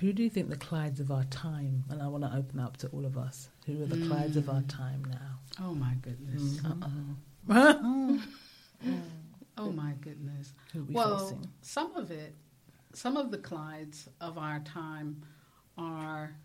Who 0.00 0.12
do 0.12 0.22
you 0.22 0.30
think 0.30 0.50
the 0.50 0.56
Clydes 0.56 1.00
of 1.00 1.10
our 1.10 1.24
time? 1.24 1.84
And 1.88 2.02
I 2.02 2.08
want 2.08 2.24
to 2.24 2.34
open 2.36 2.60
up 2.60 2.76
to 2.78 2.88
all 2.88 3.06
of 3.06 3.16
us. 3.16 3.48
Who 3.66 3.82
are 3.82 3.86
the 3.86 3.96
Clydes 3.96 4.36
of 4.36 4.48
our 4.48 4.62
time 4.62 5.04
now? 5.10 5.38
Oh 5.60 5.74
my 5.74 5.94
goodness. 6.02 6.60
Uh-oh. 6.64 8.20
Oh 9.58 9.72
my 9.72 9.92
goodness. 10.02 10.52
Who 10.72 10.80
are 10.80 10.84
we 10.84 10.94
well, 10.94 11.18
facing? 11.18 11.46
some 11.62 11.96
of 11.96 12.10
it, 12.10 12.34
some 12.92 13.16
of 13.16 13.30
the 13.30 13.38
Clydes 13.38 14.06
of 14.20 14.36
our 14.36 14.60
time 14.60 15.22
are 15.78 16.36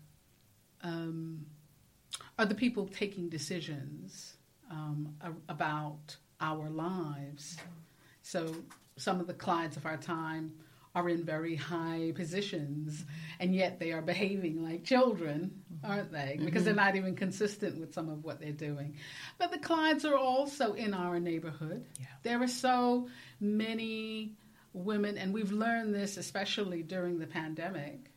um, 0.82 1.44
are 2.38 2.46
the 2.46 2.54
people 2.54 2.86
taking 2.86 3.28
decisions 3.28 4.34
um, 4.70 5.14
about 5.48 6.16
our 6.40 6.70
lives. 6.70 7.58
So 8.22 8.54
some 8.96 9.20
of 9.20 9.26
the 9.26 9.34
Clydes 9.34 9.76
of 9.76 9.84
our 9.84 9.98
time 9.98 10.52
are 10.94 11.08
in 11.08 11.24
very 11.24 11.56
high 11.56 12.12
positions, 12.14 13.04
and 13.40 13.54
yet 13.54 13.80
they 13.80 13.92
are 13.92 14.02
behaving 14.02 14.62
like 14.62 14.84
children, 14.84 15.62
aren't 15.82 16.12
they? 16.12 16.34
Mm-hmm. 16.36 16.44
Because 16.44 16.64
they're 16.64 16.74
not 16.74 16.96
even 16.96 17.16
consistent 17.16 17.80
with 17.80 17.94
some 17.94 18.10
of 18.10 18.24
what 18.24 18.40
they're 18.40 18.52
doing. 18.52 18.96
But 19.38 19.52
the 19.52 19.58
Clydes 19.58 20.04
are 20.04 20.16
also 20.16 20.74
in 20.74 20.92
our 20.92 21.18
neighborhood. 21.18 21.86
Yeah. 21.98 22.06
There 22.22 22.42
are 22.42 22.48
so 22.48 23.08
many 23.40 24.34
women, 24.74 25.16
and 25.16 25.32
we've 25.32 25.52
learned 25.52 25.94
this 25.94 26.18
especially 26.18 26.82
during 26.82 27.18
the 27.18 27.26
pandemic, 27.26 28.10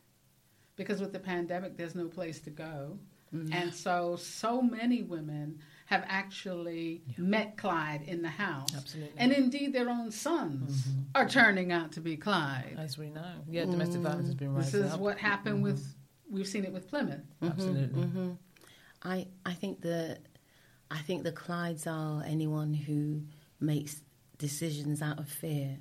because 0.75 0.99
with 0.99 1.13
the 1.13 1.19
pandemic, 1.19 1.77
there's 1.77 1.95
no 1.95 2.07
place 2.07 2.41
to 2.41 2.49
go. 2.49 2.99
Mm. 3.33 3.53
And 3.53 3.73
so, 3.73 4.17
so 4.17 4.61
many 4.61 5.01
women 5.01 5.59
have 5.85 6.03
actually 6.07 7.03
met 7.17 7.57
Clyde 7.57 8.01
in 8.07 8.21
the 8.21 8.29
house. 8.29 8.69
Absolutely. 8.75 9.13
And 9.17 9.31
indeed, 9.31 9.73
their 9.73 9.89
own 9.89 10.11
sons 10.11 10.83
mm-hmm. 10.83 11.01
are 11.13 11.29
turning 11.29 11.71
out 11.71 11.91
to 11.93 12.01
be 12.01 12.17
Clyde. 12.17 12.75
As 12.77 12.97
we 12.97 13.09
know. 13.09 13.33
Yeah, 13.47 13.65
domestic 13.65 14.01
mm. 14.01 14.03
violence 14.03 14.27
has 14.27 14.35
been 14.35 14.53
rising 14.53 14.81
This 14.81 14.87
is 14.87 14.93
up. 14.93 14.99
what 14.99 15.17
happened 15.19 15.57
mm-hmm. 15.57 15.65
with, 15.65 15.95
we've 16.29 16.47
seen 16.47 16.65
it 16.65 16.73
with 16.73 16.87
Plymouth. 16.89 17.21
Mm-hmm. 17.41 17.47
Absolutely. 17.47 18.37
I, 19.03 19.27
I 19.45 19.53
think 19.53 19.81
the 19.81 20.17
I 20.89 20.99
think 20.99 21.23
the 21.23 21.31
Clydes 21.31 21.87
are 21.87 22.23
anyone 22.23 22.73
who 22.73 23.21
makes 23.59 24.01
decisions 24.37 25.01
out 25.01 25.19
of 25.19 25.27
fear. 25.27 25.77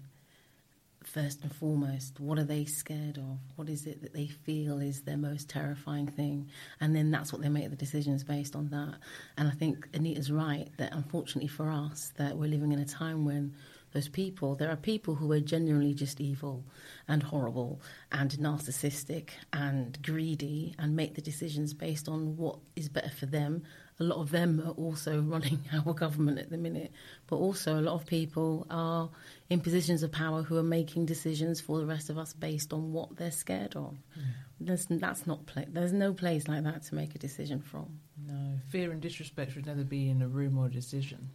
First 1.06 1.42
and 1.42 1.54
foremost, 1.54 2.20
what 2.20 2.38
are 2.38 2.44
they 2.44 2.64
scared 2.64 3.18
of? 3.18 3.38
What 3.56 3.68
is 3.68 3.86
it 3.86 4.02
that 4.02 4.14
they 4.14 4.26
feel 4.26 4.78
is 4.78 5.02
their 5.02 5.16
most 5.16 5.48
terrifying 5.48 6.06
thing? 6.06 6.50
And 6.80 6.94
then 6.94 7.10
that's 7.10 7.32
what 7.32 7.42
they 7.42 7.48
make 7.48 7.70
the 7.70 7.76
decisions 7.76 8.24
based 8.24 8.56
on 8.56 8.68
that. 8.68 8.96
And 9.36 9.48
I 9.48 9.52
think 9.52 9.88
Anita's 9.94 10.30
right 10.30 10.68
that 10.78 10.92
unfortunately 10.92 11.48
for 11.48 11.70
us, 11.70 12.12
that 12.16 12.36
we're 12.36 12.48
living 12.48 12.72
in 12.72 12.78
a 12.78 12.84
time 12.84 13.24
when 13.24 13.54
those 13.94 14.08
people, 14.08 14.56
there 14.56 14.70
are 14.70 14.76
people 14.76 15.14
who 15.14 15.30
are 15.30 15.40
genuinely 15.40 15.94
just 15.94 16.20
evil 16.20 16.64
and 17.06 17.22
horrible 17.22 17.80
and 18.10 18.32
narcissistic 18.32 19.30
and 19.52 19.96
greedy 20.02 20.74
and 20.80 20.96
make 20.96 21.14
the 21.14 21.22
decisions 21.22 21.72
based 21.72 22.08
on 22.08 22.36
what 22.36 22.58
is 22.74 22.88
better 22.88 23.10
for 23.10 23.26
them. 23.26 23.62
A 24.00 24.04
lot 24.04 24.18
of 24.18 24.32
them 24.32 24.60
are 24.66 24.72
also 24.72 25.20
running 25.26 25.60
our 25.72 25.94
government 25.94 26.40
at 26.40 26.50
the 26.50 26.58
minute, 26.58 26.90
but 27.28 27.36
also 27.36 27.78
a 27.78 27.82
lot 27.82 27.94
of 27.94 28.04
people 28.04 28.66
are 28.68 29.08
in 29.54 29.60
positions 29.60 30.02
of 30.02 30.10
power 30.10 30.42
who 30.42 30.56
are 30.58 30.64
making 30.64 31.06
decisions 31.06 31.60
for 31.60 31.78
the 31.78 31.86
rest 31.86 32.10
of 32.10 32.18
us 32.18 32.32
based 32.32 32.72
on 32.72 32.92
what 32.92 33.14
they're 33.14 33.30
scared 33.30 33.76
of. 33.76 33.92
Mm. 34.18 34.22
There's, 34.58 34.86
that's 34.86 35.28
not 35.28 35.46
pla- 35.46 35.62
there's 35.68 35.92
no 35.92 36.12
place 36.12 36.48
like 36.48 36.64
that 36.64 36.82
to 36.86 36.96
make 36.96 37.14
a 37.14 37.18
decision 37.18 37.62
from. 37.62 38.00
No, 38.26 38.58
fear 38.70 38.90
and 38.90 39.00
disrespect 39.00 39.52
should 39.52 39.66
never 39.66 39.84
be 39.84 40.10
in 40.10 40.22
a 40.22 40.28
room 40.28 40.58
or 40.58 40.66
a 40.66 40.70
decision. 40.70 41.30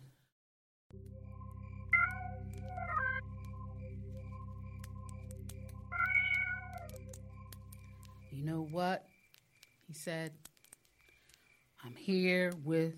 You 8.33 8.43
know 8.43 8.67
what? 8.69 9.05
He 9.87 9.93
said, 9.93 10.33
I'm 11.85 11.95
here 11.95 12.51
with 12.65 12.95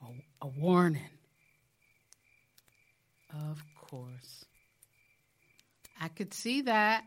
a, 0.00 0.46
a 0.46 0.48
warning. 0.48 1.02
Of 3.34 3.60
course. 3.74 4.44
I 6.00 6.08
could 6.08 6.32
see 6.32 6.62
that. 6.62 7.04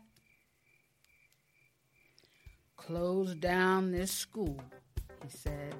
Close 2.77 3.33
down 3.35 3.91
this 3.91 4.11
school, 4.11 4.61
he 5.23 5.29
said. 5.29 5.75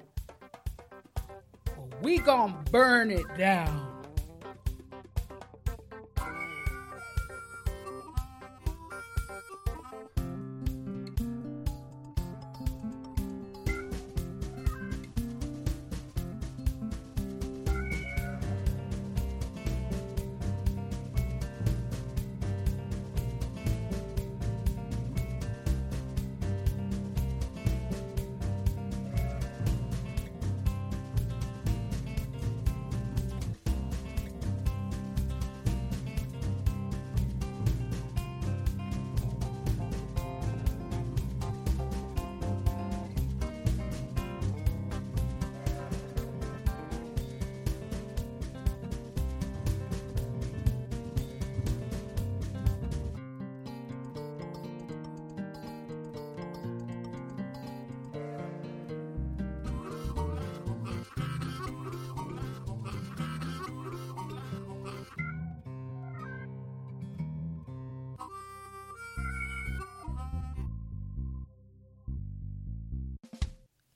We 2.01 2.17
gonna 2.17 2.57
burn 2.71 3.11
it 3.11 3.25
down. 3.37 4.02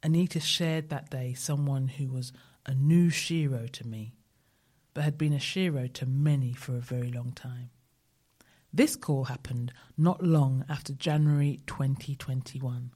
Anita 0.07 0.39
shared 0.39 0.87
that 0.87 1.09
day 1.09 1.33
someone 1.33 1.89
who 1.89 2.07
was 2.07 2.31
a 2.65 2.73
new 2.73 3.09
shero 3.09 3.69
to 3.69 3.85
me, 3.85 4.13
but 4.93 5.03
had 5.03 5.17
been 5.17 5.33
a 5.33 5.37
shero 5.37 5.91
to 5.91 6.05
many 6.05 6.53
for 6.53 6.77
a 6.77 6.79
very 6.79 7.11
long 7.11 7.33
time. 7.33 7.71
This 8.71 8.95
call 8.95 9.25
happened 9.25 9.73
not 9.97 10.23
long 10.23 10.63
after 10.69 10.93
January 10.93 11.59
2021, 11.67 12.93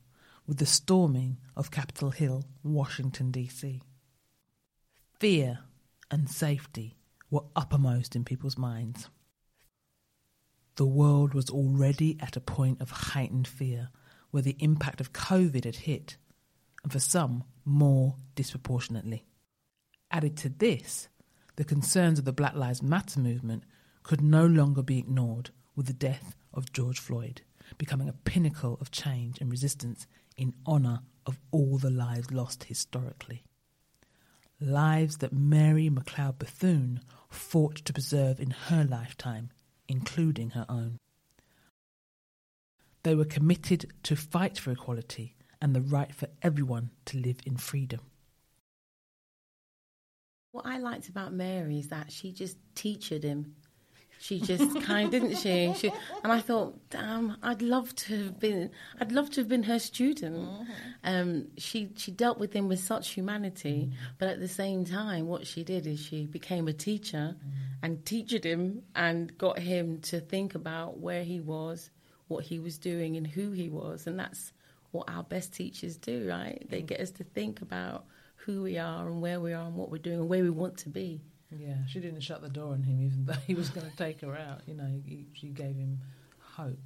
with 0.48 0.56
the 0.56 0.66
storming 0.66 1.38
of 1.54 1.70
Capitol 1.70 2.12
Hill, 2.12 2.46
Washington, 2.64 3.30
D.C. 3.30 3.82
Fear 5.20 5.60
and 6.10 6.30
safety 6.30 6.96
were 7.30 7.44
uppermost 7.58 8.16
in 8.16 8.24
people's 8.24 8.58
minds. 8.58 9.10
The 10.78 10.86
world 10.86 11.34
was 11.34 11.50
already 11.50 12.18
at 12.22 12.38
a 12.38 12.42
point 12.42 12.80
of 12.80 12.90
heightened 12.90 13.50
fear 13.50 13.90
where 14.30 14.44
the 14.44 14.56
impact 14.60 15.02
of 15.02 15.12
COVID 15.12 15.66
had 15.66 15.76
hit 15.76 16.16
and 16.84 16.92
for 16.92 17.00
some, 17.00 17.44
more 17.64 18.16
disproportionately. 18.36 19.26
Added 20.10 20.36
to 20.38 20.50
this, 20.50 21.08
the 21.56 21.64
concerns 21.64 22.20
of 22.20 22.26
the 22.26 22.34
Black 22.34 22.56
Lives 22.56 22.82
Matter 22.82 23.20
movement 23.20 23.64
could 24.04 24.22
no 24.22 24.46
longer 24.46 24.82
be 24.82 24.98
ignored 24.98 25.52
with 25.76 25.86
the 25.86 25.94
death 25.94 26.36
of 26.54 26.74
George 26.74 27.00
Floyd, 27.00 27.42
becoming 27.78 28.10
a 28.10 28.14
pinnacle 28.14 28.78
of 28.82 28.92
change 28.92 29.40
and 29.40 29.52
resistance 29.52 30.08
in 30.36 30.54
honour 30.66 31.02
of 31.26 31.40
all 31.52 31.78
the 31.78 31.92
lives 31.92 32.32
lost 32.32 32.66
historically. 32.66 33.44
Lives 34.60 35.18
that 35.18 35.34
Mary 35.34 35.90
McLeod 35.90 36.40
Bethune 36.40 37.02
fought 37.30 37.76
to 37.78 37.94
preserve 37.94 38.40
in 38.40 38.52
her 38.52 38.84
lifetime, 38.84 39.50
including 39.88 40.52
her 40.52 40.66
own. 40.68 40.98
They 43.04 43.16
were 43.16 43.26
committed 43.26 43.92
to 44.04 44.16
fight 44.16 44.60
for 44.60 44.72
equality 44.72 45.36
and 45.62 45.76
the 45.76 45.82
right 45.82 46.14
for 46.14 46.28
everyone 46.42 46.90
to 47.06 47.18
live 47.18 47.38
in 47.46 47.58
freedom. 47.58 48.02
What 50.52 50.66
I 50.66 50.80
liked 50.80 51.08
about 51.08 51.32
Mary 51.34 51.80
is 51.80 51.90
that 51.90 52.12
she 52.12 52.34
just 52.34 52.58
teachered 52.76 53.24
him. 53.24 53.56
She 54.20 54.40
just 54.40 54.82
kind, 54.84 55.10
didn't 55.10 55.38
she? 55.38 55.74
she? 55.76 55.92
And 56.24 56.32
I 56.32 56.42
thought, 56.42 56.78
damn, 56.90 57.38
I'd 57.42 57.62
love 57.62 57.96
to 57.96 58.18
have 58.26 58.40
been. 58.40 58.70
I'd 59.00 59.12
love 59.12 59.30
to 59.32 59.42
have 59.42 59.48
been 59.48 59.64
her 59.64 59.80
student. 59.80 60.36
Mm-hmm. 60.36 60.72
Um, 61.04 61.48
she 61.58 61.92
she 61.96 62.12
dealt 62.12 62.38
with 62.38 62.54
him 62.54 62.68
with 62.68 62.80
such 62.80 63.10
humanity, 63.10 63.88
mm-hmm. 63.88 63.96
but 64.20 64.30
at 64.30 64.40
the 64.40 64.48
same 64.48 64.86
time, 64.86 65.28
what 65.28 65.48
she 65.48 65.64
did 65.64 65.88
is 65.88 66.00
she 66.00 66.28
became 66.28 66.68
a 66.68 66.74
teacher 66.74 67.36
mm-hmm. 67.38 67.84
and 67.84 68.06
teached 68.06 68.44
him 68.44 68.84
and 68.96 69.36
got 69.38 69.58
him 69.58 70.00
to 70.02 70.20
think 70.20 70.54
about 70.54 71.00
where 71.00 71.24
he 71.24 71.40
was, 71.40 71.90
what 72.28 72.44
he 72.44 72.60
was 72.60 72.78
doing, 72.78 73.18
and 73.18 73.26
who 73.26 73.52
he 73.52 73.70
was, 73.70 74.06
and 74.06 74.20
that's 74.20 74.54
what 74.92 75.10
our 75.10 75.24
best 75.24 75.54
teachers 75.54 75.98
do, 75.98 76.28
right? 76.28 76.66
They 76.70 76.82
get 76.82 77.00
us 77.00 77.12
to 77.12 77.24
think 77.24 77.62
about 77.62 78.06
who 78.36 78.64
we 78.64 78.78
are 78.78 79.08
and 79.08 79.22
where 79.22 79.40
we 79.40 79.54
are 79.54 79.66
and 79.66 79.76
what 79.76 79.90
we're 79.90 79.98
doing 79.98 80.20
and 80.20 80.30
where 80.30 80.44
we 80.44 80.50
want 80.50 80.78
to 80.78 80.90
be. 80.90 81.22
Yeah, 81.52 81.76
she 81.88 82.00
didn't 82.00 82.22
shut 82.22 82.42
the 82.42 82.50
door 82.50 82.74
on 82.74 82.84
him 82.84 83.02
even 83.02 83.26
though 83.26 83.34
he 83.46 83.56
was 83.56 83.70
going 83.70 83.90
to 83.92 83.98
take 83.98 84.22
her 84.22 84.36
out. 84.36 84.62
You 84.66 84.76
know, 84.76 85.02
he, 85.06 85.26
she 85.34 85.48
gave 85.48 85.76
him 85.76 86.00
hope. 86.40 86.80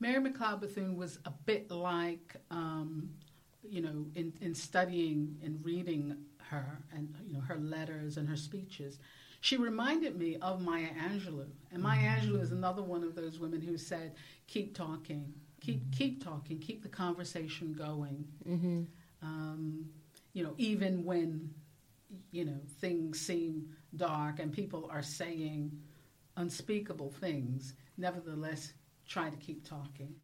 Mary 0.00 0.22
McLeod 0.22 0.60
Bethune 0.60 0.96
was 0.96 1.18
a 1.24 1.30
bit 1.30 1.70
like, 1.70 2.36
um, 2.50 3.10
you 3.62 3.80
know, 3.80 4.06
in, 4.14 4.32
in 4.40 4.54
studying 4.54 5.36
and 5.42 5.64
reading 5.64 6.16
her 6.50 6.78
and, 6.92 7.14
you 7.26 7.32
know, 7.34 7.40
her 7.40 7.56
letters 7.56 8.16
and 8.16 8.28
her 8.28 8.36
speeches. 8.36 8.98
She 9.40 9.56
reminded 9.56 10.18
me 10.18 10.36
of 10.36 10.60
Maya 10.60 10.88
Angelou. 11.08 11.46
And 11.72 11.82
Maya 11.82 11.98
mm-hmm. 11.98 12.32
Angelou 12.32 12.42
is 12.42 12.52
another 12.52 12.82
one 12.82 13.02
of 13.02 13.14
those 13.14 13.38
women 13.38 13.60
who 13.60 13.78
said, 13.78 14.12
keep 14.46 14.76
talking, 14.76 15.32
keep 15.66 15.92
keep 15.92 16.24
talking, 16.24 16.58
keep 16.58 16.82
the 16.82 16.88
conversation 16.88 17.72
going. 17.72 18.24
Mm-hmm. 18.48 18.82
Um, 19.22 19.86
you 20.32 20.44
know, 20.44 20.54
even 20.58 21.04
when 21.04 21.50
you 22.30 22.44
know 22.44 22.60
things 22.80 23.20
seem 23.20 23.74
dark 23.96 24.38
and 24.38 24.52
people 24.52 24.88
are 24.92 25.02
saying 25.02 25.72
unspeakable 26.36 27.10
things, 27.10 27.74
nevertheless, 27.96 28.72
try 29.06 29.28
to 29.28 29.36
keep 29.36 29.68
talking. 29.68 30.14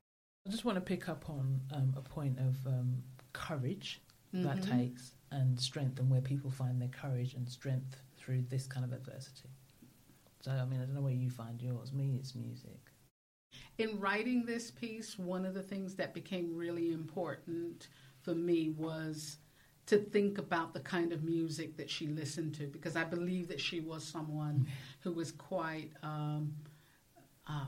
I 0.46 0.50
just 0.50 0.64
want 0.64 0.76
to 0.76 0.80
pick 0.80 1.08
up 1.08 1.28
on 1.28 1.60
um, 1.74 1.94
a 1.96 2.00
point 2.00 2.38
of 2.38 2.56
um, 2.66 3.02
courage 3.32 4.00
mm-hmm. 4.34 4.44
that 4.44 4.62
takes 4.62 5.12
and 5.30 5.58
strength, 5.58 5.98
and 5.98 6.10
where 6.10 6.20
people 6.20 6.50
find 6.50 6.80
their 6.80 6.88
courage 6.88 7.34
and 7.34 7.48
strength 7.48 7.96
through 8.16 8.42
this 8.48 8.66
kind 8.66 8.84
of 8.84 8.92
adversity. 8.92 9.48
So, 10.40 10.50
I 10.50 10.64
mean, 10.66 10.80
I 10.80 10.84
don't 10.84 10.94
know 10.94 11.00
where 11.00 11.12
you 11.12 11.30
find 11.30 11.62
yours. 11.62 11.92
Me, 11.92 12.16
it's 12.18 12.34
music. 12.34 12.91
In 13.82 13.98
writing 13.98 14.44
this 14.46 14.70
piece, 14.70 15.18
one 15.18 15.44
of 15.44 15.54
the 15.54 15.62
things 15.62 15.96
that 15.96 16.14
became 16.14 16.56
really 16.56 16.92
important 16.92 17.88
for 18.20 18.32
me 18.32 18.70
was 18.78 19.38
to 19.86 19.98
think 19.98 20.38
about 20.38 20.72
the 20.72 20.78
kind 20.78 21.12
of 21.12 21.24
music 21.24 21.76
that 21.78 21.90
she 21.90 22.06
listened 22.06 22.54
to 22.54 22.68
because 22.68 22.94
I 22.94 23.02
believe 23.02 23.48
that 23.48 23.60
she 23.60 23.80
was 23.80 24.04
someone 24.04 24.68
who 25.00 25.10
was 25.10 25.32
quite 25.32 25.90
um, 26.04 26.54
uh, 27.48 27.64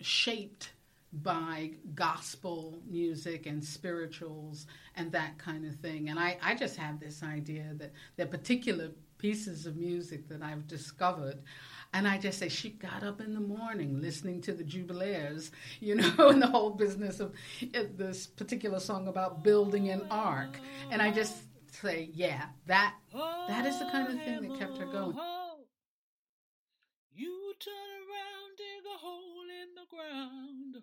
shaped 0.00 0.72
by 1.12 1.70
gospel 1.94 2.80
music 2.90 3.46
and 3.46 3.62
spirituals 3.62 4.66
and 4.96 5.12
that 5.12 5.38
kind 5.38 5.64
of 5.66 5.76
thing. 5.76 6.08
And 6.08 6.18
I, 6.18 6.36
I 6.42 6.56
just 6.56 6.76
have 6.78 6.98
this 6.98 7.22
idea 7.22 7.66
that 7.74 7.92
there 8.16 8.26
are 8.26 8.28
particular 8.28 8.90
pieces 9.18 9.66
of 9.66 9.76
music 9.76 10.28
that 10.30 10.42
I've 10.42 10.66
discovered. 10.66 11.38
And 11.94 12.08
I 12.08 12.18
just 12.18 12.40
say, 12.40 12.48
she 12.48 12.70
got 12.70 13.04
up 13.04 13.20
in 13.20 13.34
the 13.34 13.40
morning 13.40 14.02
listening 14.02 14.40
to 14.42 14.52
the 14.52 14.64
Jubalaires, 14.64 15.52
you 15.80 15.94
know, 15.94 16.28
and 16.28 16.42
the 16.42 16.48
whole 16.48 16.70
business 16.70 17.20
of 17.20 17.32
uh, 17.72 17.84
this 17.96 18.26
particular 18.26 18.80
song 18.80 19.06
about 19.06 19.44
building 19.44 19.88
an 19.90 20.02
ark. 20.10 20.58
And 20.90 21.00
I 21.00 21.12
just 21.12 21.36
say, 21.70 22.10
yeah, 22.12 22.46
that 22.66 22.96
that 23.12 23.64
is 23.64 23.78
the 23.78 23.86
kind 23.86 24.08
of 24.08 24.18
thing 24.24 24.42
that 24.42 24.58
kept 24.58 24.76
her 24.78 24.86
going. 24.86 25.16
You 27.14 27.54
turn 27.60 27.72
around, 28.10 28.56
dig 28.58 28.84
a 28.92 28.98
hole 28.98 29.48
in 29.62 29.74
the 29.76 29.86
ground. 29.88 30.74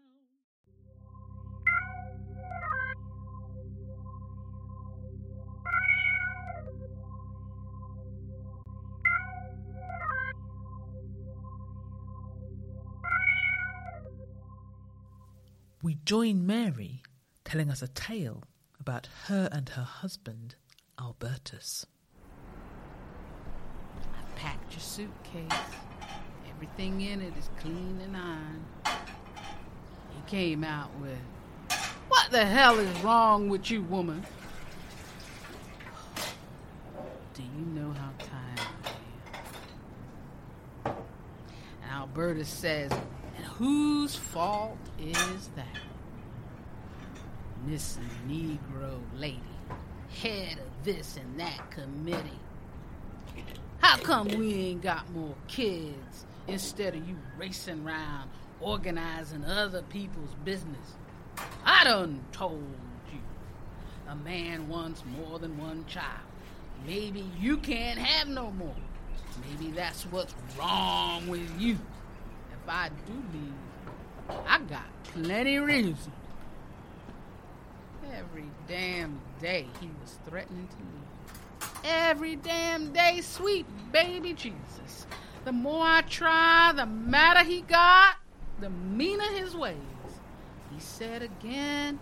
We 15.83 15.99
join 16.03 16.47
Mary 16.47 17.03
telling 17.45 17.69
us 17.69 17.83
a 17.83 17.87
tale 17.89 18.41
about 18.79 19.07
her 19.25 19.47
and 19.51 19.69
her 19.69 19.83
husband, 19.83 20.55
Albertus. 20.99 21.85
I 23.99 24.23
packed 24.35 24.71
your 24.71 24.79
suitcase. 24.81 25.51
Everything 26.61 27.01
in 27.01 27.21
it 27.21 27.33
is 27.39 27.49
clean 27.59 27.99
and 28.03 28.15
iron. 28.15 28.63
He 28.85 30.29
came 30.29 30.63
out 30.63 30.91
with, 31.01 31.17
What 32.07 32.29
the 32.29 32.45
hell 32.45 32.77
is 32.77 32.99
wrong 32.99 33.49
with 33.49 33.71
you, 33.71 33.81
woman? 33.81 34.23
Do 37.33 37.41
you 37.41 37.65
know 37.65 37.91
how 37.93 38.11
tired 38.19 38.67
I 40.85 40.89
am? 40.89 40.95
And 41.81 41.91
Albertus 41.91 42.47
says, 42.47 42.91
And 43.37 43.45
whose 43.45 44.15
fault 44.15 44.77
is 44.99 45.49
that? 45.55 45.65
Miss 47.65 47.97
Negro 48.27 48.99
lady, 49.17 49.41
head 50.21 50.59
of 50.59 50.85
this 50.85 51.17
and 51.17 51.39
that 51.39 51.71
committee. 51.71 52.39
How 53.79 53.97
come 53.97 54.27
we 54.27 54.53
ain't 54.53 54.83
got 54.83 55.09
more 55.11 55.33
kids 55.47 56.27
instead 56.47 56.95
of 56.95 57.07
you 57.07 57.17
racing 57.37 57.85
around 57.85 58.29
organizing 58.59 59.43
other 59.45 59.81
people's 59.83 60.33
business? 60.43 60.95
I 61.65 61.83
done 61.83 62.23
told 62.31 62.63
you. 63.11 63.19
A 64.07 64.15
man 64.15 64.67
wants 64.67 65.03
more 65.05 65.39
than 65.39 65.57
one 65.57 65.85
child. 65.85 66.05
Maybe 66.85 67.29
you 67.39 67.57
can't 67.57 67.99
have 67.99 68.27
no 68.27 68.51
more. 68.51 68.75
Maybe 69.49 69.71
that's 69.71 70.03
what's 70.03 70.33
wrong 70.57 71.27
with 71.27 71.49
you. 71.59 71.77
If 72.51 72.69
I 72.69 72.89
do 73.05 73.13
leave, 73.33 74.39
I 74.47 74.59
got 74.59 74.85
plenty 75.03 75.57
reason. 75.59 76.11
Every 78.13 78.49
damn 78.67 79.19
day 79.39 79.67
he 79.79 79.89
was 80.01 80.17
threatening 80.27 80.67
to 80.67 80.75
leave. 80.75 81.71
Every 81.83 82.35
damn 82.35 82.91
day, 82.91 83.21
sweet 83.21 83.65
baby 83.91 84.33
Jesus. 84.33 85.07
The 85.43 85.51
more 85.51 85.83
I 85.83 86.01
try, 86.01 86.71
the 86.75 86.85
madder 86.85 87.43
he 87.43 87.61
got, 87.61 88.15
the 88.59 88.69
meaner 88.69 89.31
his 89.33 89.55
ways. 89.55 89.75
He 90.73 90.79
said 90.79 91.23
again, 91.23 91.99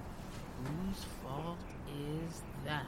whose 0.66 1.06
fault 1.24 1.58
is 1.88 2.42
that? 2.66 2.86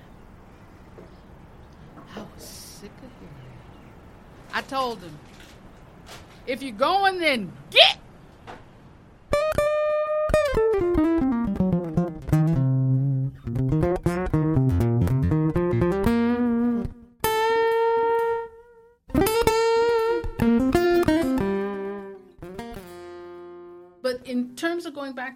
I 2.15 2.19
was 2.19 2.43
sick 2.43 2.91
of 2.97 3.09
hearing 3.19 3.33
it. 3.33 4.53
I 4.53 4.61
told 4.61 4.99
him, 4.99 5.17
if 6.45 6.61
you're 6.61 6.73
going, 6.73 7.19
then 7.19 7.53
get! 7.69 7.90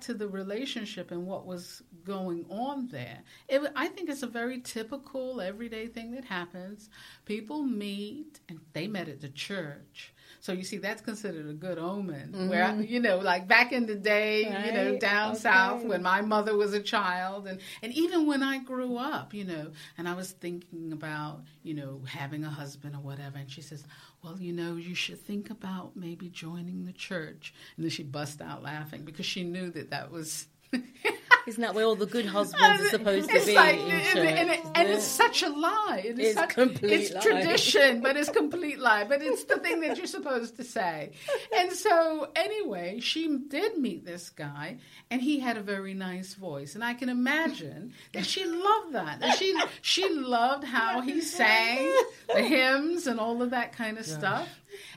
To 0.06 0.14
the 0.14 0.28
relationship 0.28 1.12
and 1.12 1.26
what 1.26 1.46
was 1.46 1.84
going 2.04 2.46
on 2.50 2.88
there, 2.88 3.22
it, 3.48 3.62
I 3.76 3.88
think 3.88 4.10
it's 4.10 4.24
a 4.24 4.28
very 4.28 4.62
typical, 4.62 5.42
everyday 5.42 5.88
thing 5.88 6.12
that 6.12 6.26
happens. 6.26 6.90
People 7.26 7.64
meet, 7.64 8.40
and 8.50 8.60
they 8.74 8.88
met 8.88 9.10
at 9.10 9.22
the 9.22 9.30
church. 9.30 10.14
So 10.46 10.52
you 10.52 10.64
see, 10.64 10.78
that's 10.78 11.02
considered 11.02 11.50
a 11.50 11.54
good 11.54 11.80
omen. 11.80 12.32
Mm-hmm. 12.32 12.50
Where 12.50 12.80
you 12.80 13.00
know, 13.00 13.18
like 13.18 13.48
back 13.48 13.72
in 13.72 13.88
the 13.88 13.96
day, 13.96 14.42
you 14.44 14.72
know, 14.74 14.96
down 15.00 15.32
okay. 15.32 15.40
south 15.40 15.84
when 15.84 16.04
my 16.04 16.22
mother 16.22 16.56
was 16.56 16.72
a 16.76 16.80
child, 16.80 17.48
and 17.48 17.60
and 17.82 17.92
even 17.94 18.28
when 18.28 18.44
I 18.44 18.60
grew 18.60 18.96
up, 18.96 19.34
you 19.34 19.44
know, 19.44 19.72
and 19.98 20.08
I 20.08 20.14
was 20.14 20.34
thinking 20.34 20.92
about 20.92 21.42
you 21.64 21.74
know 21.74 22.02
having 22.08 22.44
a 22.44 22.50
husband 22.52 22.96
or 22.96 23.00
whatever, 23.00 23.40
and 23.40 23.50
she 23.50 23.64
says, 23.64 23.84
"Well, 24.24 24.38
you 24.40 24.54
know, 24.54 24.76
you 24.76 24.94
should 24.94 25.20
think 25.20 25.50
about 25.50 25.96
maybe 25.96 26.30
joining 26.30 26.86
the 26.86 26.94
church," 26.94 27.52
and 27.76 27.84
then 27.84 27.90
she 27.90 28.04
bust 28.04 28.40
out 28.40 28.62
laughing 28.62 29.04
because 29.04 29.26
she 29.26 29.44
knew 29.44 29.72
that 29.72 29.90
that 29.90 30.12
was. 30.12 30.46
Isn't 31.48 31.62
that 31.62 31.76
where 31.76 31.86
all 31.86 31.96
the 31.96 32.06
good 32.08 32.26
husbands 32.26 32.64
are 32.82 32.84
um, 32.86 32.90
supposed 32.90 33.30
to 33.30 33.46
be? 33.46 33.54
like- 33.56 33.80
in 33.80 33.92
and, 33.92 34.04
church, 34.06 34.18
and, 34.18 34.50
it- 34.50 34.66
and 34.76 34.88
it? 34.90 34.96
it's 34.96 35.04
such 35.06 35.44
a 35.44 35.50
lie. 35.50 36.02
It 36.04 36.18
is 36.20 36.30
It's 36.30 36.40
such, 36.40 36.50
complete 36.50 36.92
It's 36.92 37.14
lie. 37.14 37.22
tradition, 37.22 38.02
but 38.02 38.18
it's 38.18 38.30
complete 38.42 38.80
lie. 38.80 39.04
But 39.04 39.22
it's 39.22 39.44
the 39.44 39.58
thing 39.58 39.82
that 39.82 39.98
you're 39.98 40.08
supposed 40.08 40.56
to 40.58 40.64
say. 40.64 41.12
And 41.56 41.72
so, 41.72 42.30
anyway, 42.36 43.00
she 43.00 43.38
did 43.48 43.78
meet 43.78 44.06
this 44.06 44.30
guy, 44.30 44.78
and 45.12 45.22
he 45.22 45.40
had 45.40 45.58
a 45.58 45.62
very 45.62 45.94
nice 45.94 46.34
voice, 46.34 46.74
and 46.76 46.84
I 46.84 46.94
can 46.96 47.10
imagine 47.10 47.94
that 48.14 48.26
she 48.26 48.44
loved 48.46 48.94
that. 48.94 49.20
That 49.20 49.38
she 49.38 49.56
she 49.82 50.10
loved 50.10 50.64
how 50.64 51.02
he 51.02 51.22
sang 51.22 51.92
the 52.34 52.42
hymns 52.42 53.06
and 53.08 53.20
all 53.20 53.42
of 53.42 53.52
that 53.52 53.74
kind 53.74 53.98
of 53.98 54.06
stuff. 54.06 54.48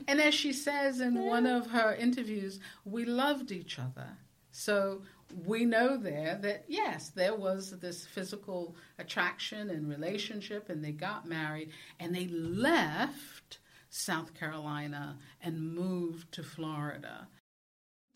And 0.08 0.20
as 0.20 0.34
she 0.34 0.52
says 0.52 1.00
in 1.00 1.24
one 1.26 1.46
of 1.46 1.68
her 1.68 1.94
interviews, 1.94 2.58
we 2.84 3.04
loved 3.04 3.52
each 3.52 3.78
other. 3.78 4.16
So 4.50 5.02
we 5.46 5.64
know 5.64 5.96
there 5.96 6.38
that 6.42 6.64
yes, 6.68 7.10
there 7.10 7.34
was 7.34 7.78
this 7.80 8.06
physical 8.06 8.76
attraction 8.98 9.70
and 9.70 9.88
relationship, 9.88 10.68
and 10.68 10.84
they 10.84 10.92
got 10.92 11.26
married, 11.26 11.70
and 12.00 12.14
they 12.14 12.26
left 12.28 13.58
South 13.90 14.34
Carolina 14.34 15.18
and 15.42 15.74
moved 15.74 16.32
to 16.32 16.42
Florida. 16.42 17.28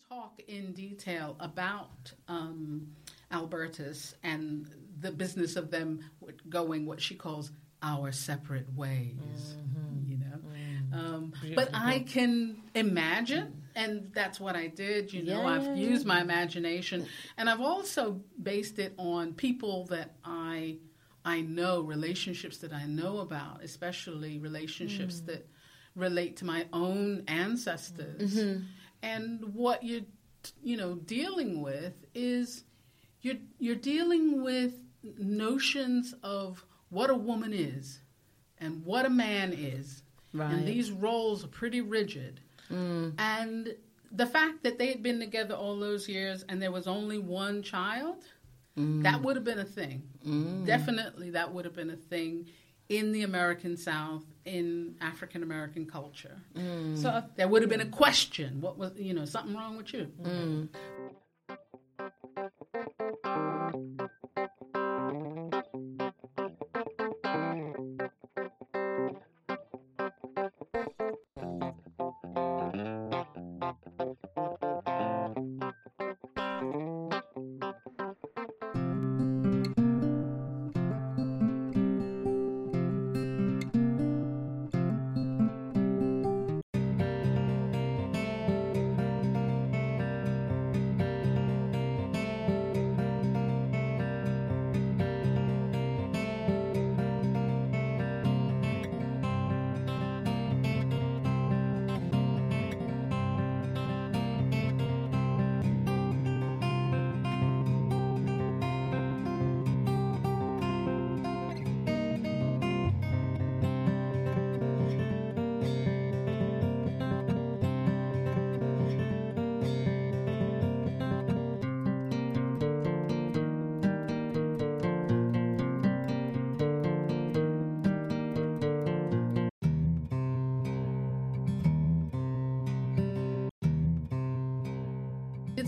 Talk 0.09 0.39
in 0.47 0.73
detail 0.73 1.35
about 1.39 2.11
um, 2.27 2.87
Albertus 3.31 4.13
and 4.23 4.67
the 4.99 5.11
business 5.11 5.55
of 5.55 5.71
them 5.71 6.01
going 6.49 6.85
what 6.85 7.01
she 7.01 7.15
calls 7.15 7.51
our 7.81 8.11
separate 8.11 8.71
ways. 8.75 9.17
You 10.07 10.17
know, 10.17 10.39
um, 10.97 11.33
but 11.55 11.69
I 11.73 11.99
can 11.99 12.57
imagine, 12.75 13.62
and 13.75 14.11
that's 14.13 14.39
what 14.39 14.55
I 14.55 14.67
did. 14.67 15.13
You 15.13 15.23
know, 15.23 15.45
I've 15.45 15.77
used 15.77 16.05
my 16.05 16.21
imagination, 16.21 17.07
and 17.37 17.49
I've 17.49 17.61
also 17.61 18.21
based 18.41 18.79
it 18.79 18.93
on 18.97 19.33
people 19.33 19.85
that 19.87 20.15
I 20.23 20.77
I 21.25 21.41
know, 21.41 21.81
relationships 21.81 22.57
that 22.57 22.73
I 22.73 22.85
know 22.85 23.19
about, 23.19 23.63
especially 23.63 24.39
relationships 24.39 25.21
mm. 25.21 25.27
that 25.27 25.47
relate 25.95 26.37
to 26.37 26.45
my 26.45 26.65
own 26.73 27.23
ancestors. 27.27 28.35
Mm-hmm. 28.35 28.63
And 29.01 29.53
what 29.53 29.83
you're, 29.83 30.01
you 30.61 30.77
know, 30.77 30.95
dealing 30.95 31.61
with 31.61 31.93
is 32.13 32.63
you're 33.21 33.37
you're 33.59 33.75
dealing 33.75 34.43
with 34.43 34.73
notions 35.17 36.13
of 36.23 36.65
what 36.89 37.09
a 37.09 37.15
woman 37.15 37.53
is 37.53 37.99
and 38.57 38.83
what 38.85 39.05
a 39.05 39.09
man 39.09 39.53
is. 39.53 40.03
Right. 40.33 40.51
And 40.51 40.67
these 40.67 40.91
roles 40.91 41.43
are 41.43 41.49
pretty 41.49 41.81
rigid. 41.81 42.41
And 43.17 43.75
the 44.11 44.25
fact 44.25 44.63
that 44.63 44.77
they 44.77 44.87
had 44.87 45.01
been 45.01 45.19
together 45.19 45.55
all 45.55 45.79
those 45.79 46.07
years 46.07 46.43
and 46.47 46.61
there 46.61 46.71
was 46.71 46.87
only 46.87 47.17
one 47.17 47.63
child, 47.63 48.23
that 48.75 49.21
would 49.21 49.35
have 49.35 49.45
been 49.45 49.59
a 49.59 49.65
thing. 49.65 50.03
Mm. 50.25 50.65
Definitely, 50.65 51.31
that 51.31 51.53
would 51.53 51.65
have 51.65 51.75
been 51.75 51.91
a 51.91 51.95
thing 51.95 52.47
in 52.89 53.11
the 53.11 53.23
American 53.23 53.77
South, 53.77 54.23
in 54.45 54.95
African 55.01 55.43
American 55.43 55.85
culture. 55.85 56.37
Mm. 56.55 56.97
So 56.97 57.23
There 57.35 57.47
would 57.47 57.61
have 57.61 57.69
been 57.69 57.81
a 57.81 57.85
question. 57.85 58.61
What 58.61 58.77
was, 58.77 58.91
you 58.95 59.13
know, 59.13 59.25
something 59.25 59.55
wrong 59.55 59.77
with 59.77 59.93
you? 59.93 60.11
Mm. 60.21 60.69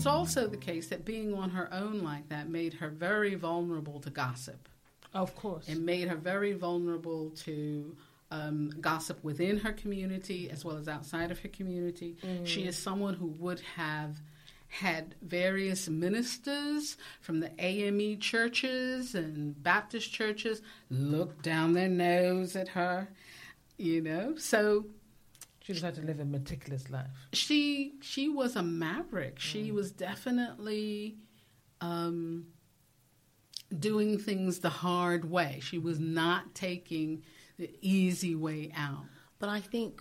It's 0.06 0.14
also 0.14 0.46
the 0.46 0.56
case 0.56 0.88
that 0.88 1.04
being 1.04 1.34
on 1.34 1.50
her 1.50 1.72
own 1.72 2.02
like 2.02 2.28
that 2.28 2.48
made 2.48 2.74
her 2.74 2.88
very 2.88 3.34
vulnerable 3.34 4.00
to 4.00 4.10
gossip. 4.10 4.68
of 5.14 5.34
course. 5.34 5.68
It 5.68 5.80
made 5.80 6.08
her 6.08 6.16
very 6.16 6.52
vulnerable 6.52 7.30
to 7.44 7.96
um, 8.30 8.70
gossip 8.80 9.22
within 9.24 9.58
her 9.58 9.72
community 9.72 10.50
as 10.50 10.64
well 10.64 10.76
as 10.76 10.88
outside 10.88 11.30
of 11.30 11.38
her 11.40 11.48
community. 11.48 12.16
She 12.44 12.66
is 12.66 12.76
someone 12.76 13.14
who 13.14 13.28
would 13.38 13.60
have 13.76 14.20
had 14.68 15.14
various 15.22 15.88
ministers 15.88 16.96
from 17.20 17.40
the 17.40 17.50
AME 17.58 18.18
churches 18.20 19.14
and 19.14 19.60
Baptist 19.62 20.12
churches 20.12 20.60
look 20.90 21.40
down 21.42 21.72
their 21.72 21.88
nose 21.88 22.56
at 22.56 22.68
her, 22.68 23.08
you 23.78 24.00
know. 24.00 24.36
So 24.36 24.86
She 25.66 25.72
just 25.72 25.84
had 25.84 25.96
to 25.96 26.02
live 26.02 26.20
a 26.20 26.24
meticulous 26.24 26.88
life. 26.90 27.08
she 27.32 27.94
she 28.00 28.28
was 28.28 28.54
a 28.54 28.62
maverick. 28.62 29.40
She 29.40 29.72
was 29.72 29.90
definitely 29.90 31.16
um, 31.80 32.46
doing 33.76 34.16
things 34.16 34.60
the 34.60 34.68
hard 34.68 35.28
way. 35.28 35.58
She 35.60 35.78
was 35.78 35.98
not 35.98 36.54
taking 36.54 37.24
the 37.58 37.68
easy 37.80 38.36
way 38.36 38.70
out. 38.76 39.06
But 39.40 39.48
I 39.48 39.58
think 39.58 40.00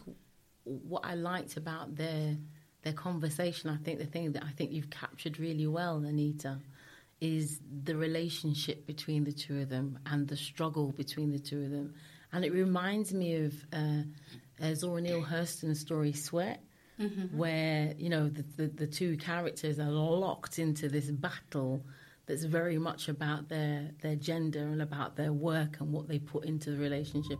what 0.66 1.04
I 1.04 1.16
liked 1.16 1.58
about 1.58 1.96
their 1.96 2.38
their 2.84 2.94
conversation, 2.94 3.72
I 3.72 3.78
think 3.78 3.98
the 3.98 4.06
thing 4.06 4.34
that 4.34 4.44
I 4.44 4.52
think 4.52 4.72
you've 4.72 4.92
captured 4.92 5.40
really 5.40 5.66
well, 5.66 5.98
Anita, 5.98 6.60
is 7.20 7.60
the 7.84 7.96
relationship 7.96 8.86
between 8.86 9.24
the 9.24 9.32
two 9.32 9.62
of 9.62 9.70
them 9.70 9.98
and 10.06 10.28
the 10.28 10.38
struggle 10.38 10.92
between 10.92 11.32
the 11.32 11.40
two 11.40 11.64
of 11.64 11.72
them. 11.72 11.96
And 12.32 12.46
it 12.46 12.54
reminds 12.54 13.16
me 13.16 13.46
of 13.46 13.54
uh, 13.74 14.04
uh, 14.62 14.74
Zora 14.74 15.02
Neale 15.02 15.22
Hurston's 15.22 15.80
story 15.80 16.14
Sweat, 16.14 16.62
where 17.32 17.94
you 17.98 18.10
know 18.10 18.30
the, 18.30 18.44
the 18.58 18.68
the 18.68 18.88
two 18.88 19.18
characters 19.18 19.80
are 19.80 19.92
locked 19.92 20.60
into 20.60 20.88
this 20.90 21.12
battle 21.12 21.84
that's 22.26 22.44
very 22.46 22.78
much 22.78 23.10
about 23.10 23.50
their 23.50 23.92
their 24.02 24.16
gender 24.16 24.60
and 24.62 24.82
about 24.82 25.16
their 25.16 25.34
work 25.34 25.80
and 25.82 25.92
what 25.92 26.08
they 26.08 26.20
put 26.20 26.46
into 26.46 26.72
the 26.72 26.78
relationship. 26.78 27.40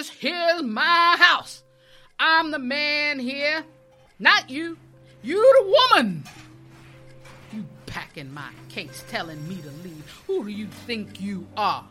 This 0.00 0.08
here's 0.08 0.62
my 0.62 1.16
house. 1.20 1.62
I'm 2.18 2.52
the 2.52 2.58
man 2.58 3.18
here, 3.18 3.62
not 4.18 4.48
you. 4.48 4.78
You 5.20 5.36
the 5.36 5.76
woman. 5.94 6.24
You 7.52 7.66
packing 7.84 8.32
my 8.32 8.48
case, 8.70 9.04
telling 9.10 9.46
me 9.46 9.56
to 9.56 9.70
leave. 9.84 10.22
Who 10.26 10.44
do 10.44 10.50
you 10.50 10.68
think 10.86 11.20
you 11.20 11.46
are? 11.54 11.84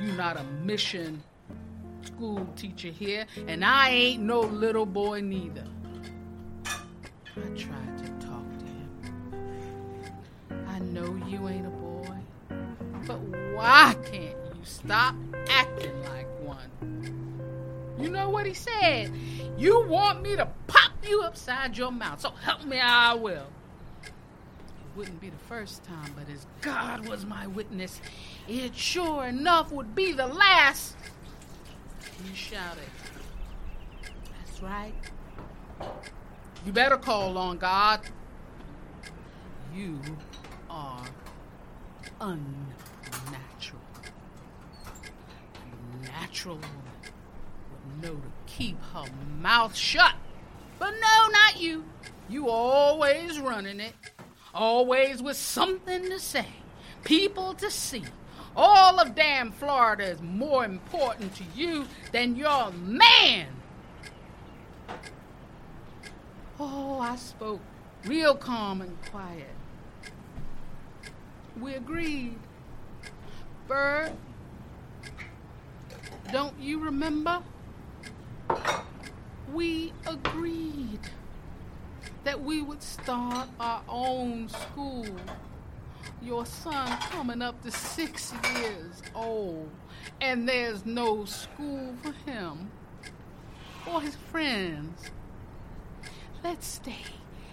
You 0.00 0.12
not 0.12 0.38
a 0.38 0.44
mission 0.64 1.22
school 2.02 2.48
teacher 2.56 2.88
here, 2.88 3.26
and 3.46 3.62
I 3.62 3.90
ain't 3.90 4.22
no 4.22 4.40
little 4.40 4.86
boy 4.86 5.20
neither. 5.20 5.66
I 6.64 7.42
tried 7.58 7.98
to 7.98 8.26
talk 8.26 8.58
to 8.58 8.64
him. 8.64 10.64
I 10.66 10.78
know 10.78 11.14
you 11.28 11.46
ain't 11.46 11.66
a 11.66 11.68
boy, 11.68 12.16
but 13.06 13.18
why 13.54 13.94
can't 14.10 14.38
you 14.46 14.60
stop 14.62 15.14
one? 16.56 17.96
You 17.98 18.10
know 18.10 18.28
what 18.28 18.46
he 18.46 18.54
said? 18.54 19.12
You 19.56 19.86
want 19.86 20.22
me 20.22 20.36
to 20.36 20.48
pop 20.66 20.92
you 21.06 21.22
upside 21.22 21.76
your 21.76 21.90
mouth, 21.90 22.20
so 22.20 22.30
help 22.30 22.64
me, 22.64 22.78
I 22.78 23.14
will. 23.14 23.46
It 24.04 24.12
wouldn't 24.96 25.20
be 25.20 25.30
the 25.30 25.38
first 25.48 25.82
time, 25.84 26.14
but 26.16 26.28
as 26.32 26.46
God 26.60 27.08
was 27.08 27.24
my 27.24 27.46
witness, 27.46 28.00
it 28.48 28.74
sure 28.74 29.24
enough 29.26 29.72
would 29.72 29.94
be 29.94 30.12
the 30.12 30.26
last. 30.26 30.96
He 32.24 32.34
shouted. 32.34 32.82
That's 34.10 34.62
right. 34.62 34.94
You 36.64 36.72
better 36.72 36.96
call 36.96 37.38
on 37.38 37.58
God. 37.58 38.00
You 39.74 40.00
are 40.70 41.04
unnatural. 42.20 43.82
A 46.04 46.15
natural 46.26 46.56
woman 46.56 46.70
would 47.70 48.02
know 48.02 48.16
to 48.16 48.30
keep 48.46 48.76
her 48.92 49.04
mouth 49.40 49.76
shut. 49.76 50.14
But 50.78 50.90
no, 50.90 51.28
not 51.30 51.60
you. 51.60 51.84
You 52.28 52.50
always 52.50 53.38
running 53.38 53.78
it. 53.78 53.94
Always 54.52 55.22
with 55.22 55.36
something 55.36 56.02
to 56.10 56.18
say. 56.18 56.46
People 57.04 57.54
to 57.54 57.70
see. 57.70 58.04
All 58.56 58.98
of 58.98 59.14
damn 59.14 59.52
Florida 59.52 60.04
is 60.04 60.20
more 60.20 60.64
important 60.64 61.32
to 61.36 61.44
you 61.54 61.86
than 62.10 62.34
your 62.34 62.72
man. 62.72 63.46
Oh, 66.58 66.98
I 66.98 67.14
spoke 67.16 67.60
real 68.04 68.34
calm 68.34 68.80
and 68.80 68.96
quiet. 69.10 69.54
We 71.60 71.74
agreed. 71.74 72.36
Bird, 73.68 74.12
don't 76.32 76.58
you 76.60 76.78
remember? 76.78 77.42
We 79.52 79.92
agreed 80.06 81.00
that 82.24 82.42
we 82.42 82.62
would 82.62 82.82
start 82.82 83.48
our 83.60 83.82
own 83.88 84.48
school. 84.48 85.06
Your 86.22 86.44
son 86.44 86.88
coming 87.10 87.42
up 87.42 87.62
to 87.62 87.70
six 87.70 88.32
years 88.54 89.02
old, 89.14 89.70
and 90.20 90.48
there's 90.48 90.84
no 90.84 91.24
school 91.24 91.94
for 92.02 92.12
him 92.28 92.70
or 93.86 94.00
his 94.00 94.16
friends. 94.16 95.10
Let's 96.42 96.66
stay 96.66 97.04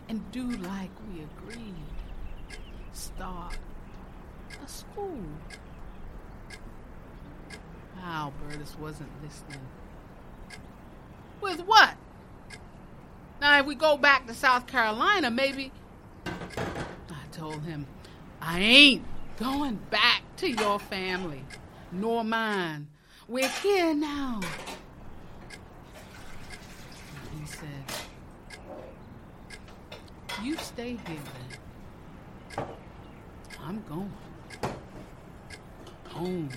and 0.10 0.32
do 0.32 0.50
like 0.50 0.92
we 1.12 1.24
agreed. 1.24 1.76
Start 2.94 3.58
a 4.64 4.68
school. 4.68 5.22
Albertus 8.04 8.76
wasn't 8.80 9.10
listening. 9.24 9.62
With 11.42 11.62
what? 11.62 11.96
Now, 13.42 13.60
if 13.60 13.66
we 13.66 13.76
go 13.76 13.98
back 13.98 14.28
to 14.28 14.34
South 14.34 14.68
Carolina, 14.68 15.30
maybe. 15.32 15.72
I 16.26 17.26
told 17.32 17.64
him, 17.64 17.88
I 18.42 18.60
ain't 18.60 19.06
going 19.38 19.80
back 19.90 20.22
to 20.38 20.50
your 20.50 20.80
family, 20.80 21.44
nor 21.92 22.24
mine. 22.24 22.88
We're 23.28 23.48
here 23.48 23.94
now. 23.94 24.42
He 27.40 27.46
said, 27.46 27.68
You 30.42 30.58
stay 30.58 30.98
here 31.08 31.20
then. 32.58 32.66
I'm 33.66 33.84
going. 33.88 34.12
Home. 36.10 36.50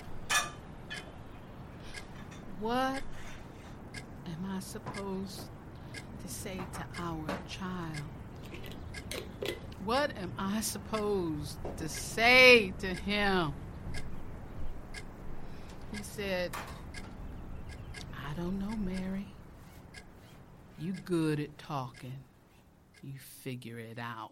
What 2.59 3.03
am 4.25 4.51
I 4.51 4.59
supposed 4.59 5.41
to 6.23 6.27
say 6.27 6.57
to 6.57 7.01
our 7.01 7.39
child? 7.47 8.01
What 9.85 10.11
am 10.17 10.33
I 10.39 10.61
supposed 10.61 11.59
to 11.77 11.87
say 11.87 12.73
to 12.79 12.87
him? 12.87 13.53
He 15.91 16.01
said, 16.01 16.49
I 18.27 18.33
don't 18.33 18.57
know, 18.57 18.75
Mary. 18.77 19.27
You 20.79 20.93
good 21.05 21.39
at 21.39 21.55
talking. 21.59 22.19
You 23.03 23.13
figure 23.19 23.77
it 23.77 23.99
out. 23.99 24.31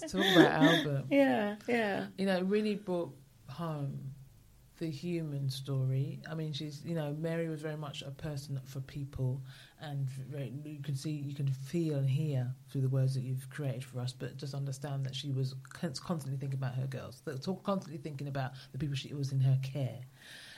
Let's 0.00 0.12
talk 0.12 0.24
about 0.36 0.50
Albert. 0.62 1.04
Yeah, 1.10 1.56
yeah. 1.68 2.06
You 2.18 2.26
know, 2.26 2.38
it 2.38 2.44
really 2.44 2.74
brought 2.76 3.14
home 3.48 4.14
the 4.78 4.90
human 4.90 5.48
story. 5.48 6.20
I 6.28 6.34
mean, 6.34 6.52
she's, 6.52 6.82
you 6.84 6.94
know, 6.94 7.14
Mary 7.18 7.48
was 7.48 7.62
very 7.62 7.76
much 7.76 8.02
a 8.02 8.10
person 8.10 8.60
for 8.64 8.80
people, 8.80 9.40
and 9.80 10.08
very, 10.08 10.52
you 10.64 10.82
can 10.82 10.96
see, 10.96 11.10
you 11.10 11.34
can 11.34 11.46
feel 11.46 11.96
and 11.96 12.08
hear 12.08 12.52
through 12.70 12.80
the 12.80 12.88
words 12.88 13.14
that 13.14 13.22
you've 13.22 13.48
created 13.50 13.84
for 13.84 14.00
us. 14.00 14.12
But 14.12 14.36
just 14.36 14.54
understand 14.54 15.04
that 15.06 15.14
she 15.14 15.30
was 15.30 15.54
constantly 15.72 16.38
thinking 16.38 16.58
about 16.58 16.74
her 16.74 16.86
girls, 16.86 17.22
constantly 17.62 17.98
thinking 17.98 18.28
about 18.28 18.52
the 18.72 18.78
people 18.78 18.96
she 18.96 19.14
was 19.14 19.32
in 19.32 19.40
her 19.40 19.58
care. 19.62 20.00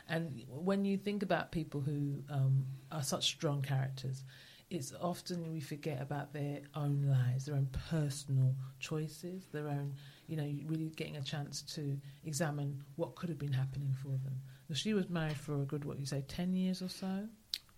And 0.09 0.45
when 0.49 0.85
you 0.85 0.97
think 0.97 1.23
about 1.23 1.51
people 1.51 1.81
who 1.81 2.23
um, 2.31 2.65
are 2.93 3.03
such 3.03 3.25
strong 3.25 3.61
characters, 3.61 4.25
it's 4.71 4.93
often 5.01 5.53
we 5.53 5.61
forget 5.61 6.01
about 6.03 6.33
their 6.33 6.61
own 6.75 7.03
lives, 7.09 7.47
their 7.47 7.55
own 7.55 7.69
personal 7.91 8.55
choices, 8.81 9.47
their 9.53 9.69
own, 9.69 9.95
you 10.27 10.37
know, 10.37 10.51
really 10.67 10.91
getting 10.97 11.17
a 11.17 11.23
chance 11.23 11.63
to 11.63 11.97
examine 12.25 12.83
what 12.97 13.15
could 13.15 13.29
have 13.29 13.39
been 13.39 13.53
happening 13.53 13.95
for 14.03 14.09
them. 14.09 14.41
So 14.69 14.75
she 14.75 14.93
was 14.95 15.09
married 15.09 15.37
for 15.37 15.63
a 15.63 15.65
good, 15.65 15.85
what 15.85 15.99
you 16.01 16.07
say, 16.07 16.25
10 16.27 16.55
years 16.55 16.83
or 16.83 16.89
so 16.89 17.29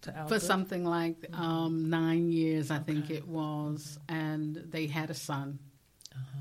to 0.02 0.16
Albert? 0.16 0.34
For 0.34 0.40
something 0.40 0.84
like 0.84 1.26
um, 1.34 1.90
nine 1.90 2.30
years, 2.30 2.70
I 2.70 2.78
think 2.78 3.10
it 3.10 3.26
was, 3.28 3.98
and 4.08 4.56
they 4.56 4.86
had 4.86 5.10
a 5.10 5.14
son. 5.14 5.58
Uh-huh. 6.14 6.38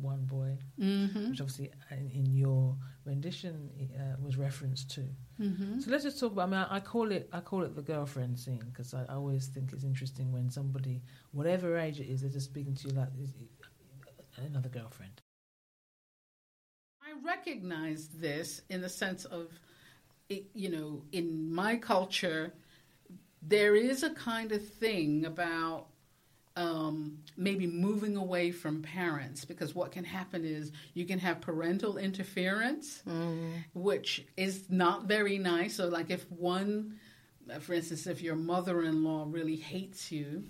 One 0.00 0.24
boy, 0.26 0.58
Mm-hmm. 0.78 1.30
which 1.30 1.40
obviously 1.40 1.70
in, 1.90 2.10
in 2.10 2.26
your 2.26 2.76
rendition 3.06 3.70
uh, 3.98 4.16
was 4.22 4.36
referenced 4.36 4.90
to. 4.90 5.02
Mm-hmm. 5.40 5.80
So 5.80 5.90
let's 5.90 6.04
just 6.04 6.18
talk 6.20 6.32
about. 6.32 6.48
I 6.48 6.50
mean, 6.50 6.66
I, 6.68 6.76
I 6.76 6.80
call 6.80 7.12
it 7.12 7.28
I 7.32 7.40
call 7.40 7.62
it 7.62 7.74
the 7.74 7.82
girlfriend 7.82 8.38
scene 8.38 8.62
because 8.66 8.92
I, 8.92 9.04
I 9.08 9.14
always 9.14 9.46
think 9.46 9.72
it's 9.72 9.84
interesting 9.84 10.32
when 10.32 10.50
somebody, 10.50 11.02
whatever 11.32 11.78
age 11.78 12.00
it 12.00 12.10
is, 12.10 12.20
they're 12.20 12.30
just 12.30 12.46
speaking 12.46 12.74
to 12.74 12.88
you 12.88 12.94
like 12.94 13.08
another 14.44 14.68
girlfriend. 14.68 15.22
I 17.02 17.12
recognize 17.24 18.08
this 18.08 18.62
in 18.68 18.80
the 18.80 18.88
sense 18.88 19.24
of, 19.24 19.48
you 20.28 20.68
know, 20.68 21.04
in 21.12 21.54
my 21.54 21.76
culture, 21.76 22.52
there 23.40 23.76
is 23.76 24.02
a 24.02 24.10
kind 24.10 24.50
of 24.52 24.66
thing 24.66 25.24
about 25.24 25.86
um, 26.56 27.18
maybe 27.36 27.66
moving 27.66 28.16
away 28.16 28.50
from 28.50 28.82
parents 28.82 29.44
because 29.44 29.74
what 29.74 29.92
can 29.92 30.04
happen 30.04 30.44
is 30.44 30.72
you 30.94 31.04
can 31.04 31.18
have 31.18 31.40
parental 31.42 31.98
interference, 31.98 33.02
which 33.74 34.24
is 34.38 34.64
not 34.70 35.04
very 35.04 35.36
nice. 35.38 35.76
So, 35.76 35.86
like 35.88 36.10
if 36.10 36.30
one, 36.32 36.98
uh, 37.52 37.58
for 37.58 37.74
instance, 37.74 38.06
if 38.06 38.22
your 38.22 38.36
mother 38.36 38.82
in 38.82 39.04
law 39.04 39.26
really 39.28 39.56
hates 39.56 40.10
you 40.10 40.44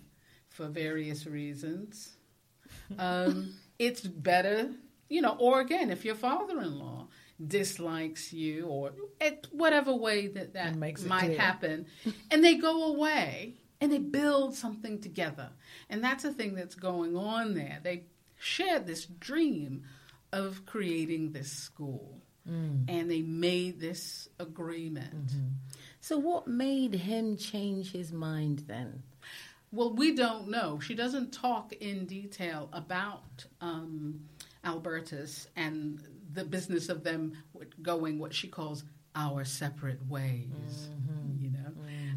for 0.48 0.66
various 0.68 1.26
reasons, 1.26 2.16
um, 2.98 3.54
it's 3.80 4.02
better, 4.02 4.70
you 5.08 5.20
know, 5.20 5.36
or 5.40 5.60
again, 5.60 5.90
if 5.90 6.04
your 6.04 6.14
father 6.14 6.60
in 6.60 6.78
law 6.78 7.08
dislikes 7.44 8.32
you 8.32 8.64
or 8.66 8.92
at 9.20 9.46
whatever 9.50 9.92
way 9.92 10.28
that 10.28 10.54
that 10.54 10.74
makes 10.76 11.04
might 11.04 11.26
clear. 11.26 11.38
happen, 11.38 11.86
and 12.30 12.44
they 12.44 12.54
go 12.54 12.84
away 12.94 13.54
and 13.80 13.92
they 13.92 13.98
build 13.98 14.54
something 14.54 15.00
together. 15.00 15.50
And 15.90 16.02
that's 16.02 16.22
the 16.22 16.32
thing 16.32 16.54
that's 16.54 16.74
going 16.74 17.16
on 17.16 17.54
there. 17.54 17.80
They 17.82 18.04
shared 18.38 18.86
this 18.86 19.06
dream 19.06 19.84
of 20.32 20.66
creating 20.66 21.32
this 21.32 21.50
school. 21.50 22.20
Mm. 22.48 22.84
And 22.88 23.10
they 23.10 23.22
made 23.22 23.80
this 23.80 24.28
agreement. 24.38 25.26
Mm-hmm. 25.26 25.48
So, 26.00 26.16
what 26.16 26.46
made 26.46 26.94
him 26.94 27.36
change 27.36 27.90
his 27.90 28.12
mind 28.12 28.64
then? 28.68 29.02
Well, 29.72 29.92
we 29.92 30.14
don't 30.14 30.48
know. 30.48 30.78
She 30.78 30.94
doesn't 30.94 31.32
talk 31.32 31.72
in 31.72 32.06
detail 32.06 32.68
about 32.72 33.44
um, 33.60 34.20
Albertus 34.64 35.48
and 35.56 36.00
the 36.32 36.44
business 36.44 36.88
of 36.88 37.02
them 37.02 37.32
going 37.82 38.20
what 38.20 38.32
she 38.32 38.46
calls 38.46 38.84
our 39.16 39.44
separate 39.44 40.06
ways. 40.08 40.48
Know, 40.52 41.45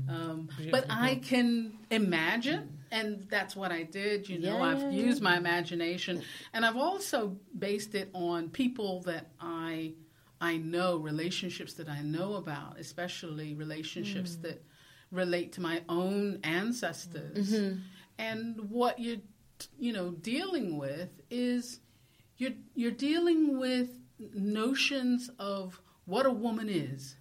um, 0.10 0.49
but 0.72 0.86
I 0.89 1.16
can 1.16 1.78
imagine, 1.91 2.80
and 2.91 3.28
that's 3.30 3.55
what 3.55 3.72
I 3.72 3.84
did. 3.84 4.28
You 4.28 4.39
know, 4.39 4.62
I've 4.62 4.91
used 4.93 5.22
my 5.22 5.38
imagination, 5.38 6.24
and 6.53 6.66
I've 6.66 6.78
also 6.78 7.38
based 7.57 7.95
it 7.95 8.10
on 8.14 8.49
people 8.49 9.01
that 9.03 9.28
I 9.39 9.93
I 10.41 10.57
know, 10.57 10.97
relationships 10.97 11.74
that 11.74 11.89
I 11.89 12.01
know 12.01 12.36
about, 12.36 12.80
especially 12.80 13.53
relationships 13.55 14.38
that 14.38 14.64
relate 15.12 15.53
to 15.53 15.62
my 15.62 15.82
own 15.89 16.39
ancestors. 16.43 17.51
And 18.18 18.70
what 18.70 18.99
you're, 18.99 19.18
you 19.78 19.91
know, 19.93 20.12
dealing 20.12 20.78
with 20.78 21.10
is 21.30 21.80
you're 22.38 22.53
you're 22.74 22.91
dealing 22.91 23.60
with 23.60 23.89
notions 24.34 25.30
of 25.39 25.82
what 26.05 26.26
a 26.26 26.32
woman 26.32 26.70
is 26.70 27.16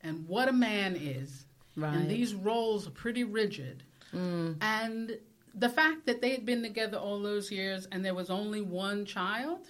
and 0.00 0.26
what 0.28 0.48
a 0.48 0.52
man 0.52 0.96
is. 0.96 1.45
Right. 1.76 1.94
And 1.94 2.10
these 2.10 2.34
roles 2.34 2.86
are 2.88 2.92
pretty 2.92 3.24
rigid. 3.24 3.82
Mm. 4.14 4.56
And 4.60 5.18
the 5.54 5.68
fact 5.68 6.06
that 6.06 6.22
they 6.22 6.30
had 6.30 6.46
been 6.46 6.62
together 6.62 6.96
all 6.96 7.20
those 7.20 7.50
years 7.50 7.86
and 7.92 8.04
there 8.04 8.14
was 8.14 8.30
only 8.30 8.62
one 8.62 9.04
child, 9.04 9.66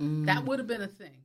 mm. 0.00 0.26
that 0.26 0.44
would 0.44 0.58
have 0.58 0.68
been 0.68 0.82
a 0.82 0.86
thing. 0.86 1.22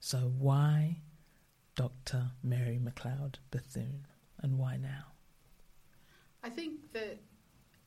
So 0.00 0.18
why 0.38 0.98
Dr. 1.76 2.32
Mary 2.42 2.78
McLeod 2.78 3.36
Bethune 3.50 4.06
and 4.38 4.58
why 4.58 4.76
now? 4.76 5.13
I 6.44 6.50
think 6.50 6.92
that 6.92 7.18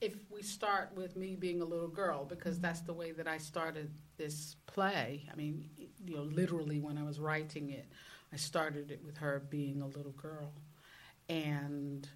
if 0.02 0.16
we 0.32 0.42
start 0.42 0.90
with 0.96 1.16
me 1.16 1.36
being 1.36 1.62
a 1.62 1.66
little 1.66 1.88
girl, 1.88 2.26
because 2.26 2.60
that's 2.60 2.82
the 2.82 2.94
way 2.94 3.12
that 3.12 3.28
I 3.28 3.38
started 3.38 3.92
this 4.18 4.56
play. 4.66 5.30
I 5.32 5.36
mean, 5.36 5.70
you 6.04 6.16
know, 6.16 6.24
literally 6.24 6.80
when 6.80 6.98
I 6.98 7.04
was 7.04 7.20
writing 7.20 7.70
it, 7.70 7.86
I 8.34 8.36
started 8.36 8.90
it 8.90 9.00
with 9.06 9.18
her 9.18 9.44
being 9.52 9.82
a 9.84 9.88
little 9.88 10.12
girl 10.14 10.54
and 11.30 12.10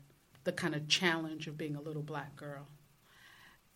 the 0.44 0.52
kind 0.52 0.74
of 0.74 0.88
challenge 0.88 1.46
of 1.46 1.60
being 1.60 1.76
a 1.76 1.82
little 1.82 2.02
black 2.02 2.36
girl. 2.36 2.68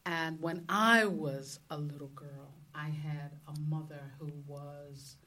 And 0.08 0.42
when 0.42 0.66
I 0.68 1.06
was 1.06 1.60
a 1.70 1.78
little 1.78 2.10
girl, 2.10 2.56
I 2.74 2.90
had 2.90 3.32
a 3.48 3.60
mother 3.60 4.12
who 4.20 4.32
was 4.48 5.18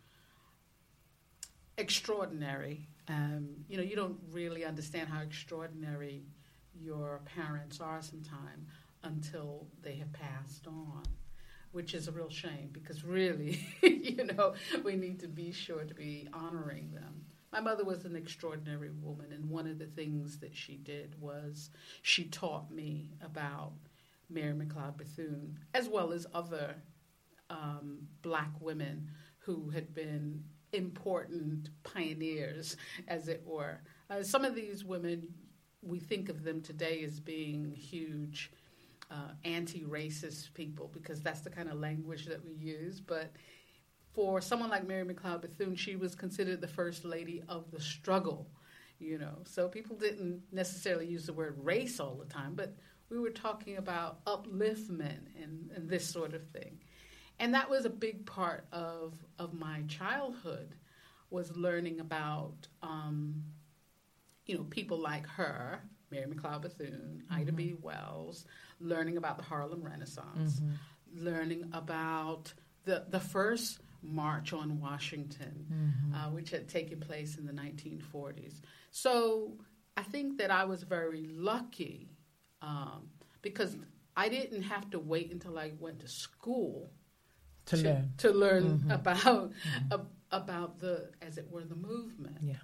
extraordinary. 1.77 2.89
Um, 3.07 3.49
you 3.69 3.77
know, 3.77 3.85
you 3.85 3.95
don't 3.95 4.19
really 4.33 4.65
understand 4.65 5.09
how 5.09 5.23
extraordinary 5.23 6.25
your 6.81 7.21
parents 7.35 7.81
are 7.81 8.03
sometime 8.03 8.67
until 9.03 9.67
they 9.83 9.97
have 9.97 10.13
passed 10.13 10.67
on, 10.67 11.03
which 11.73 11.95
is 11.95 12.09
a 12.09 12.13
real 12.13 12.31
shame 12.31 12.71
because 12.73 13.05
really, 13.05 13.61
you 13.83 14.25
know, 14.25 14.55
we 14.85 14.97
need 14.97 15.21
to 15.21 15.29
be 15.29 15.53
sure 15.53 15.85
to 15.85 15.95
be 15.95 16.29
honoring 16.33 16.91
them. 16.93 17.25
My 17.53 17.61
mother 17.61 17.85
was 17.85 18.05
an 18.05 18.15
extraordinary 18.15 18.91
woman, 18.91 19.33
and 19.33 19.49
one 19.49 19.67
of 19.67 19.79
the 19.79 19.87
things 19.87 20.39
that 20.41 20.55
she 20.55 20.77
did 20.77 21.19
was 21.19 21.71
she 22.03 22.25
taught 22.25 22.71
me 22.71 23.15
about 23.23 23.73
Mary 24.29 24.53
McLeod 24.53 24.99
Bethune, 24.99 25.59
as 25.73 25.89
well 25.89 26.13
as 26.13 26.27
other 26.35 26.75
um, 27.49 28.01
black 28.21 28.51
women 28.61 29.09
who 29.39 29.71
had 29.71 29.95
been 29.95 30.45
important 30.73 31.71
pioneers, 31.83 32.77
as 33.07 33.29
it 33.29 33.43
were. 33.47 33.81
Uh, 34.11 34.23
some 34.23 34.45
of 34.45 34.55
these 34.55 34.85
women, 34.85 35.29
we 35.89 35.99
think 35.99 36.29
of 36.29 36.45
them 36.45 36.61
today 36.61 37.03
as 37.05 37.19
being 37.19 37.73
huge 37.73 38.51
uh, 39.11 39.33
anti 39.45 39.85
racist 39.85 40.53
people 40.55 40.91
because 40.93 41.23
that's 41.23 41.41
the 41.41 41.51
kind 41.51 41.69
of 41.69 41.81
language 41.81 42.27
that 42.27 42.45
we 42.45 42.53
use. 42.53 43.01
But 43.01 43.33
for 44.13 44.41
someone 44.41 44.71
like 44.71 44.87
Mary 44.87 45.05
McLeod 45.05 45.41
Bethune, 45.41 45.77
she 45.77 45.97
was 45.97 46.15
considered 46.15 46.61
the 46.61 46.69
first 46.69 47.05
lady 47.05 47.43
of 47.49 47.71
the 47.71 47.81
struggle, 47.81 48.49
you 48.99 49.19
know. 49.19 49.39
So 49.45 49.69
people 49.69 49.97
didn't 49.97 50.43
necessarily 50.53 51.07
use 51.07 51.27
the 51.27 51.33
word 51.33 51.57
race 51.63 52.01
all 52.01 52.15
the 52.17 52.33
time, 52.33 52.55
but 52.55 52.75
we 53.11 53.19
were 53.19 53.31
talking 53.31 53.79
about 53.79 54.25
upliftment 54.27 55.21
and, 55.43 55.71
and 55.75 55.89
this 55.89 56.07
sort 56.07 56.35
of 56.35 56.47
thing. 56.49 56.79
And 57.39 57.55
that 57.55 57.71
was 57.71 57.85
a 57.85 57.91
big 57.91 58.27
part 58.27 58.67
of, 58.73 59.15
of 59.39 59.55
my 59.55 59.83
childhood 59.89 60.75
was 61.31 61.57
learning 61.57 62.01
about, 62.01 62.67
um, 62.83 63.45
you 64.49 64.57
know, 64.57 64.65
people 64.65 64.99
like 64.99 65.27
her, 65.29 65.81
Mary 66.11 66.27
McLeod 66.27 66.63
Bethune, 66.63 67.23
Ida 67.31 67.53
B. 67.53 67.75
Mm-hmm. 67.75 67.83
Wells, 67.83 68.47
learning 68.81 69.17
about 69.17 69.37
the 69.37 69.45
Harlem 69.45 69.83
Renaissance, 69.83 70.59
mm-hmm. 70.61 71.25
learning 71.25 71.71
about 71.73 72.53
the, 72.85 73.05
the 73.11 73.21
first 73.21 73.79
March 74.03 74.53
on 74.53 74.81
Washington, 74.81 75.67
mm-hmm. 75.71 76.15
uh, 76.15 76.31
which 76.31 76.51
had 76.51 76.69
taken 76.69 76.99
place 76.99 77.37
in 77.37 77.47
the 77.47 77.53
1940s. 77.53 78.61
So 78.91 79.53
I 79.97 80.03
think 80.03 80.39
that 80.39 80.51
I 80.51 80.65
was 80.65 80.83
very 80.83 81.27
lucky 81.31 82.09
um, 82.63 83.11
because 83.43 83.77
I 84.17 84.29
didn't 84.29 84.63
have 84.63 84.91
to 84.91 84.99
wait 84.99 85.31
until 85.31 85.59
I 85.59 85.73
went 85.79 86.01
to 86.01 86.09
school 86.09 86.91
To 87.67 87.77
learn. 87.77 88.13
to 88.19 88.31
learn 88.31 88.87
about 88.91 89.53
ab- 89.93 90.09
about 90.31 90.79
the 90.79 91.11
as 91.21 91.37
it 91.39 91.51
were 91.51 91.65
the 91.65 91.77
movement. 91.77 92.39
Yeah. 92.41 92.55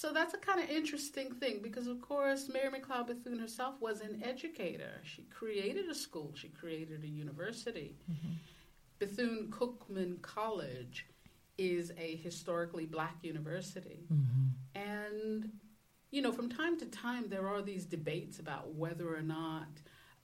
So 0.00 0.12
that's 0.12 0.32
a 0.32 0.38
kind 0.38 0.60
of 0.60 0.70
interesting 0.70 1.32
thing 1.32 1.58
because, 1.60 1.88
of 1.88 2.00
course, 2.00 2.48
Mary 2.48 2.70
McLeod 2.70 3.08
Bethune 3.08 3.40
herself 3.40 3.74
was 3.80 4.00
an 4.00 4.22
educator. 4.24 5.00
She 5.02 5.22
created 5.22 5.88
a 5.88 5.94
school, 5.94 6.30
she 6.36 6.50
created 6.50 7.02
a 7.02 7.08
university. 7.08 7.96
Mm-hmm. 8.08 8.34
Bethune 9.00 9.48
Cookman 9.50 10.22
College 10.22 11.08
is 11.58 11.90
a 11.98 12.14
historically 12.14 12.86
black 12.86 13.16
university. 13.22 14.06
Mm-hmm. 14.12 14.80
And, 14.80 15.50
you 16.12 16.22
know, 16.22 16.30
from 16.30 16.48
time 16.48 16.78
to 16.78 16.86
time, 16.86 17.28
there 17.28 17.48
are 17.48 17.60
these 17.60 17.84
debates 17.84 18.38
about 18.38 18.72
whether 18.74 19.12
or 19.12 19.22
not. 19.22 19.66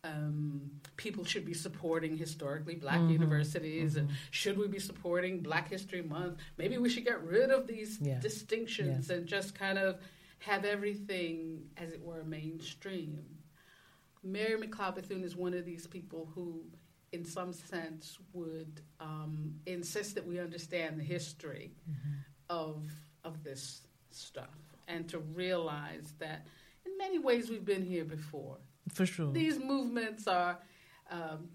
Um, 0.04 0.70
people 0.96 1.24
should 1.24 1.44
be 1.46 1.54
supporting 1.54 2.16
historically 2.16 2.74
black 2.74 3.00
universities, 3.10 3.96
and 3.96 4.10
should 4.30 4.58
we 4.58 4.68
be 4.68 4.78
supporting 4.78 5.40
Black 5.40 5.68
History 5.70 6.02
Month? 6.02 6.38
Maybe 6.58 6.76
we 6.76 6.90
should 6.90 7.04
get 7.06 7.22
rid 7.24 7.50
of 7.50 7.66
these 7.66 7.98
Yeah. 8.00 8.20
distinctions 8.20 9.08
and 9.10 9.26
just 9.26 9.54
kind 9.54 9.78
of 9.78 9.98
have 10.40 10.66
everything, 10.66 11.70
as 11.78 11.92
it 11.92 12.00
were, 12.02 12.22
mainstream. 12.22 13.24
Mary 14.22 14.60
McLeod 14.60 14.94
Bethune 14.96 15.24
is 15.24 15.34
one 15.36 15.54
of 15.54 15.64
these 15.64 15.86
people 15.86 16.26
who, 16.34 16.62
in 17.12 17.24
some 17.24 17.52
sense, 17.54 18.18
would 18.34 18.82
um, 19.00 19.54
insist 19.66 20.14
that 20.16 20.26
we 20.26 20.38
understand 20.38 21.00
the 21.00 21.04
history 21.04 21.72
of 22.50 22.84
of 23.24 23.42
this 23.42 23.86
stuff 24.10 24.58
and 24.86 25.08
to 25.08 25.18
realize 25.18 26.12
that, 26.18 26.46
in 26.84 26.92
many 26.98 27.18
ways, 27.18 27.48
we've 27.48 27.64
been 27.64 27.82
here 27.84 28.04
before. 28.04 28.58
For 28.92 29.06
sure. 29.06 29.32
These 29.32 29.58
movements 29.58 30.26
are 30.26 30.58
um, 31.10 31.48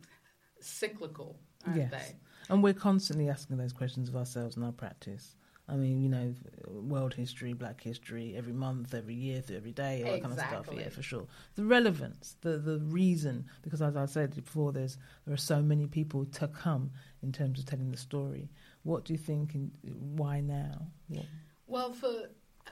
cyclical, 0.60 1.40
aren't 1.66 1.78
Yes. 1.78 1.92
they? 1.92 2.16
And 2.50 2.64
we're 2.64 2.74
constantly 2.74 3.30
asking 3.30 3.58
those 3.58 3.74
questions 3.74 4.10
of 4.10 4.16
ourselves 4.16 4.58
in 4.58 4.64
our 4.64 4.72
practice. 4.72 5.36
I 5.68 5.76
mean, 5.76 6.02
you 6.02 6.10
know, 6.10 6.34
world 6.68 7.14
history, 7.14 7.54
black 7.54 7.80
history, 7.80 8.34
every 8.36 8.54
month, 8.54 8.96
every 8.96 9.14
year, 9.14 9.44
every 9.56 9.72
day, 9.72 10.02
all 10.04 10.14
that 10.14 10.22
kind 10.22 10.34
of 10.34 10.40
stuff. 10.40 10.68
Yeah, 10.76 10.90
for 10.90 11.04
sure. 11.04 11.28
The 11.54 11.64
relevance, 11.64 12.38
the 12.42 12.58
the 12.58 12.80
reason, 12.80 13.46
because 13.62 13.80
as 13.84 13.96
I 13.96 14.08
said 14.08 14.34
before, 14.34 14.72
there's 14.72 14.98
there 15.26 15.34
are 15.36 15.38
so 15.38 15.62
many 15.62 15.86
people 15.86 16.26
to 16.26 16.48
come 16.48 16.90
in 17.22 17.32
terms 17.32 17.60
of 17.60 17.68
telling 17.68 17.92
the 17.92 17.98
story. 17.98 18.50
What 18.82 19.06
do 19.06 19.14
you 19.14 19.20
think? 19.20 19.54
And 19.54 19.70
why 20.18 20.40
now? 20.42 20.88
What, 21.08 21.26
Well, 21.68 21.94
for 21.94 22.30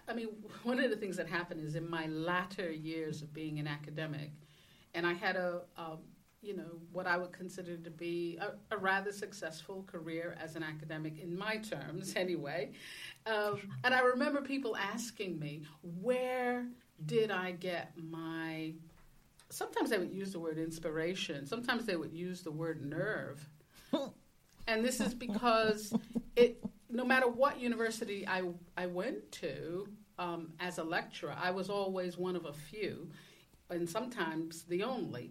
I 0.08 0.14
mean, 0.14 0.30
one 0.64 0.80
of 0.80 0.89
the 0.89 0.95
things 0.95 1.18
that 1.18 1.28
happened 1.28 1.62
is 1.62 1.76
in 1.76 1.89
my 1.89 2.08
latter 2.08 2.72
years 2.72 3.22
of 3.22 3.34
being 3.34 3.60
an 3.60 3.68
academic, 3.68 4.32
and 4.93 5.05
I 5.05 5.14
had 5.14 5.36
a, 5.36 5.62
you 6.41 6.55
know, 6.55 6.80
what 6.91 7.08
I 7.08 7.18
would 7.18 7.32
consider 7.32 7.78
to 7.78 7.89
be 7.89 8.38
a, 8.39 8.51
a 8.74 8.78
rather 8.78 9.12
successful 9.12 9.84
career 9.86 10.38
as 10.41 10.55
an 10.55 10.64
academic 10.64 11.20
in 11.20 11.38
my 11.38 11.58
terms, 11.58 12.14
anyway. 12.16 12.72
Um, 13.26 13.60
and 13.84 13.93
I 13.93 13.99
remember 13.99 14.41
people 14.41 14.78
asking 14.78 15.39
me, 15.39 15.64
where 15.82 16.66
did 17.05 17.32
I 17.32 17.51
get 17.51 17.91
my. 17.95 18.74
Sometimes 19.49 19.89
they 19.89 19.97
would 19.97 20.12
use 20.12 20.34
the 20.34 20.39
word 20.39 20.58
inspiration, 20.58 21.45
sometimes 21.45 21.86
they 21.86 21.95
would 21.95 22.14
use 22.14 22.41
the 22.41 22.51
word 22.51 22.86
nerve. 22.86 23.47
and 24.68 24.84
this 24.84 24.99
is 24.99 25.14
because 25.14 25.93
it 26.36 26.64
no 26.97 27.05
matter 27.05 27.27
what 27.27 27.59
university 27.59 28.27
I, 28.27 28.41
I 28.75 28.87
went 28.87 29.31
to 29.33 29.87
um, 30.17 30.53
as 30.59 30.79
a 30.79 30.83
lecturer, 30.83 31.35
I 31.39 31.51
was 31.51 31.69
always 31.69 32.17
one 32.17 32.35
of 32.35 32.45
a 32.45 32.53
few, 32.53 33.07
and 33.69 33.87
sometimes 33.87 34.63
the 34.63 34.81
only. 34.81 35.29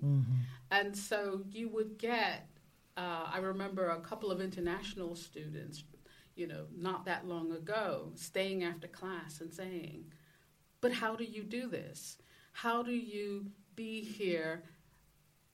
And 0.71 0.97
so 0.97 1.43
you 1.51 1.69
would 1.71 1.99
get, 1.99 2.49
uh, 2.97 3.25
I 3.33 3.39
remember 3.39 3.89
a 3.89 3.99
couple 3.99 4.31
of 4.31 4.41
international 4.41 5.17
students, 5.17 5.83
you 6.37 6.47
know, 6.47 6.67
not 6.73 7.05
that 7.07 7.27
long 7.27 7.51
ago, 7.51 8.13
staying 8.15 8.63
after 8.63 8.87
class 8.87 9.41
and 9.41 9.53
saying, 9.53 10.05
But 10.81 10.93
how 10.93 11.17
do 11.17 11.25
you 11.25 11.43
do 11.43 11.67
this? 11.67 12.19
How 12.53 12.85
do 12.85 12.93
you 12.93 13.47
be 13.75 14.03
here 14.03 14.63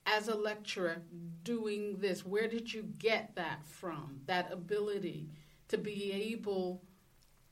as 0.04 0.28
a 0.28 0.36
lecturer 0.36 0.98
doing 1.42 1.96
this? 2.00 2.26
Where 2.26 2.48
did 2.48 2.70
you 2.70 2.82
get 2.98 3.34
that 3.36 3.64
from? 3.64 4.20
That 4.26 4.52
ability 4.52 5.30
to 5.73 5.79
be 5.79 6.12
able 6.12 6.83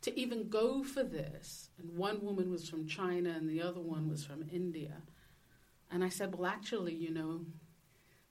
to 0.03 0.19
even 0.19 0.51
go 0.51 0.85
for 0.85 1.03
this. 1.03 1.71
And 1.79 1.97
one 1.97 2.23
woman 2.23 2.51
was 2.51 2.69
from 2.69 2.87
China 2.87 3.31
and 3.31 3.49
the 3.49 3.63
other 3.63 3.81
one 3.81 4.11
was 4.11 4.25
from 4.25 4.45
India. 4.53 4.97
And 5.91 6.05
I 6.05 6.11
said, 6.11 6.35
Well, 6.35 6.47
actually, 6.51 6.95
you 6.95 7.11
know, 7.11 7.41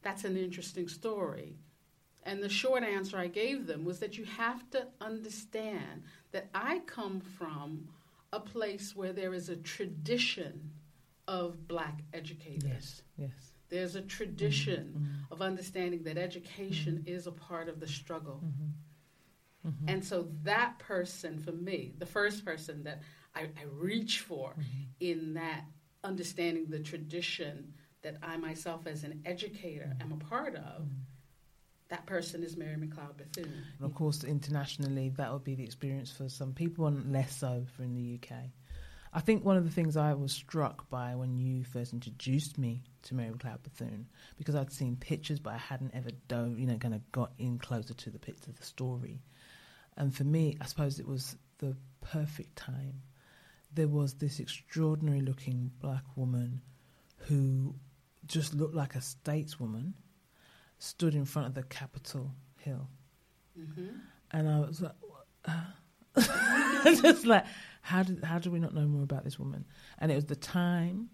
that's 0.03 0.25
an 0.25 0.37
interesting 0.37 0.87
story. 0.87 1.57
And 2.21 2.43
the 2.43 2.49
short 2.49 2.83
answer 2.83 3.17
I 3.17 3.27
gave 3.27 3.65
them 3.65 3.83
was 3.83 3.97
that 3.99 4.15
you 4.15 4.25
have 4.25 4.69
to 4.71 4.85
understand 5.01 6.03
that 6.33 6.49
I 6.53 6.79
come 6.85 7.19
from 7.19 7.89
a 8.31 8.39
place 8.39 8.95
where 8.95 9.11
there 9.13 9.33
is 9.33 9.49
a 9.49 9.55
tradition 9.55 10.69
of 11.27 11.67
black 11.67 12.01
educators. 12.13 12.63
Yes, 12.63 13.01
yes. 13.17 13.31
There's 13.69 13.95
a 13.95 14.01
tradition 14.01 14.93
Mhm, 14.95 15.31
of 15.31 15.41
understanding 15.41 16.03
that 16.03 16.17
education 16.17 17.03
is 17.07 17.25
a 17.25 17.31
part 17.31 17.69
of 17.69 17.79
the 17.79 17.87
struggle. 17.87 18.43
mhm, 18.43 18.71
mhm, 19.65 19.73
And 19.87 20.05
so 20.05 20.27
that 20.43 20.79
person, 20.79 21.39
for 21.39 21.51
me, 21.51 21.93
the 21.97 22.05
first 22.05 22.45
person 22.45 22.83
that 22.83 23.01
I, 23.35 23.41
I 23.41 23.65
reach 23.71 24.19
for 24.19 24.55
mhm. 24.57 24.87
in 24.99 25.33
that 25.35 25.65
understanding 26.03 26.67
the 26.69 26.79
tradition 26.79 27.73
that 28.01 28.17
I 28.23 28.37
myself, 28.37 28.87
as 28.87 29.03
an 29.03 29.21
educator, 29.25 29.95
am 29.99 30.13
a 30.13 30.17
part 30.17 30.55
of, 30.55 30.87
that 31.89 32.05
person 32.05 32.43
is 32.43 32.55
Mary 32.55 32.75
McLeod 32.77 33.17
Bethune. 33.17 33.51
And 33.77 33.85
of 33.85 33.93
course, 33.95 34.23
internationally, 34.23 35.09
that 35.17 35.33
would 35.33 35.43
be 35.43 35.55
the 35.55 35.63
experience 35.63 36.11
for 36.11 36.29
some 36.29 36.53
people, 36.53 36.87
and 36.87 37.11
less 37.11 37.35
so 37.35 37.65
for 37.75 37.83
in 37.83 37.95
the 37.95 38.19
UK. 38.21 38.51
I 39.11 39.21
think 39.21 39.43
one 39.43 39.57
of 39.57 39.65
the 39.65 39.71
things 39.71 39.97
I 39.97 40.13
was 40.13 40.31
struck 40.31 40.87
by 40.89 41.15
when 41.15 41.35
you 41.35 41.63
first 41.63 41.93
introduced 41.93 42.59
me 42.59 42.83
to 43.03 43.15
Mary 43.15 43.31
McLeod 43.31 43.63
Bethune, 43.63 44.07
because 44.37 44.55
I'd 44.55 44.71
seen 44.71 44.95
pictures, 44.97 45.39
but 45.39 45.53
I 45.53 45.57
hadn't 45.57 45.95
ever 45.95 46.11
dove, 46.27 46.59
you 46.59 46.67
know, 46.67 46.77
kind 46.77 46.93
of 46.93 47.11
got 47.11 47.31
in 47.39 47.57
closer 47.57 47.95
to 47.95 48.09
the 48.11 48.19
picture 48.19 48.51
of 48.51 48.57
the 48.59 48.65
story. 48.65 49.23
And 49.97 50.13
for 50.15 50.23
me, 50.23 50.57
I 50.61 50.65
suppose 50.65 50.99
it 50.99 51.07
was 51.07 51.35
the 51.57 51.75
perfect 52.01 52.55
time. 52.55 53.01
There 53.73 53.87
was 53.87 54.13
this 54.15 54.39
extraordinary 54.39 55.21
looking 55.21 55.71
black 55.79 56.03
woman 56.15 56.61
who 57.17 57.75
just 58.25 58.53
looked 58.53 58.75
like 58.75 58.95
a 58.95 58.99
stateswoman, 58.99 59.93
stood 60.79 61.13
in 61.15 61.25
front 61.25 61.47
of 61.47 61.53
the 61.53 61.63
Capitol 61.63 62.31
Hill 62.57 62.87
hmm 63.55 63.87
and 64.31 64.47
I 64.47 64.59
was 64.59 64.81
like, 64.81 64.93
uh, 65.45 65.63
just 67.01 67.25
like, 67.25 67.45
how 67.81 68.03
did 68.03 68.23
how 68.23 68.39
do 68.39 68.51
we 68.51 68.59
not 68.59 68.73
know 68.73 68.87
more 68.87 69.03
about 69.03 69.23
this 69.23 69.39
woman? 69.39 69.65
And 69.97 70.11
it 70.11 70.15
was 70.15 70.25
the 70.25 70.35
time 70.35 71.09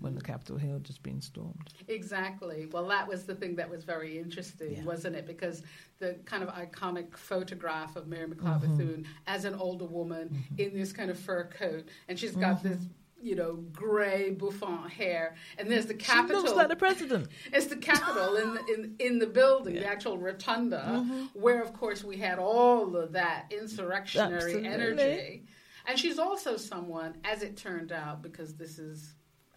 when 0.00 0.14
the 0.14 0.20
Capitol 0.20 0.56
Hill 0.56 0.78
just 0.80 1.02
been 1.02 1.20
stormed. 1.20 1.72
Exactly. 1.88 2.66
Well, 2.70 2.86
that 2.88 3.06
was 3.08 3.24
the 3.24 3.34
thing 3.34 3.56
that 3.56 3.68
was 3.70 3.84
very 3.84 4.18
interesting, 4.18 4.74
Yeah. 4.76 4.84
wasn't 4.84 5.16
it? 5.16 5.26
Because 5.26 5.62
the 5.98 6.14
kind 6.24 6.42
of 6.42 6.50
iconic 6.50 7.16
photograph 7.16 7.96
of 7.96 8.06
Mary 8.06 8.28
McLeod 8.28 8.60
Mhm. 8.62 8.76
Bethune 8.76 9.06
as 9.26 9.44
an 9.44 9.54
older 9.54 9.86
woman 9.86 10.28
Mm-hmm. 10.30 10.60
in 10.60 10.74
this 10.74 10.92
kind 10.92 11.10
of 11.10 11.18
fur 11.18 11.44
coat, 11.44 11.88
and 12.08 12.18
she's 12.18 12.36
got 12.36 12.62
this, 12.62 12.78
you 13.22 13.34
know, 13.34 13.56
gray 13.72 14.30
bouffant 14.30 14.90
hair, 14.90 15.34
and 15.58 15.70
there's 15.70 15.86
the 15.86 15.92
She 15.94 15.98
Capitol. 15.98 16.42
looks 16.42 16.54
like 16.56 16.68
the 16.68 16.76
president. 16.76 17.28
It's 17.52 17.66
the 17.66 17.76
Capitol 17.76 18.36
in 18.36 18.54
the, 18.54 18.64
in 18.74 18.96
in 18.98 19.18
the 19.18 19.26
building, 19.26 19.74
the 19.74 19.86
actual 19.86 20.16
rotunda, 20.18 20.82
Mhm. 21.06 21.28
where 21.34 21.62
of 21.62 21.72
course 21.74 22.02
we 22.02 22.16
had 22.16 22.38
all 22.38 22.96
of 22.96 23.12
that 23.12 23.46
insurrectionary 23.50 24.34
Absolutely. 24.36 24.68
energy. 24.68 25.46
And 25.86 25.98
she's 25.98 26.18
also 26.18 26.56
someone, 26.56 27.16
as 27.24 27.42
it 27.42 27.56
turned 27.56 27.90
out, 27.92 28.22
because 28.22 28.54
this 28.54 28.78
is, 28.78 29.14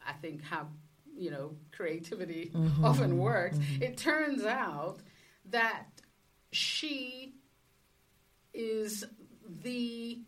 I 0.07 0.13
think, 0.13 0.41
how 0.43 0.67
you 1.15 1.29
know 1.31 1.55
creativity 1.71 2.51
Mhm. 2.53 2.83
often 2.83 3.17
works. 3.17 3.57
Mhm. 3.57 3.81
It 3.81 3.97
turns 3.97 4.43
out 4.43 4.99
that 5.45 5.87
she 6.51 7.35
is 8.53 9.05
the 9.63 10.21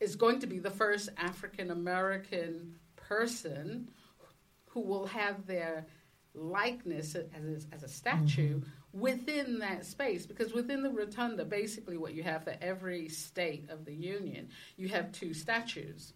is 0.00 0.16
going 0.16 0.40
to 0.40 0.46
be 0.46 0.58
the 0.58 0.70
first 0.70 1.08
African 1.16 1.70
American 1.70 2.78
person 2.96 3.90
who 4.66 4.80
will 4.80 5.06
have 5.06 5.46
their 5.46 5.86
likeness 6.34 7.14
as, 7.14 7.66
as 7.72 7.82
a 7.84 7.88
statue 7.88 8.60
within 8.92 9.60
that 9.60 9.86
space 9.86 10.26
because 10.26 10.52
within 10.52 10.82
the 10.82 10.90
rotunda 10.90 11.44
basically 11.44 11.96
what 11.96 12.12
you 12.12 12.22
have 12.24 12.42
for 12.42 12.56
every 12.60 13.08
state 13.08 13.70
of 13.70 13.84
the 13.84 13.94
union 13.94 14.48
you 14.76 14.88
have 14.88 15.12
two 15.12 15.32
statues 15.32 16.12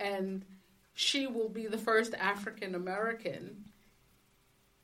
and 0.00 0.44
she 0.94 1.26
will 1.26 1.48
be 1.48 1.66
the 1.66 1.78
first 1.78 2.14
african 2.14 2.74
american 2.74 3.64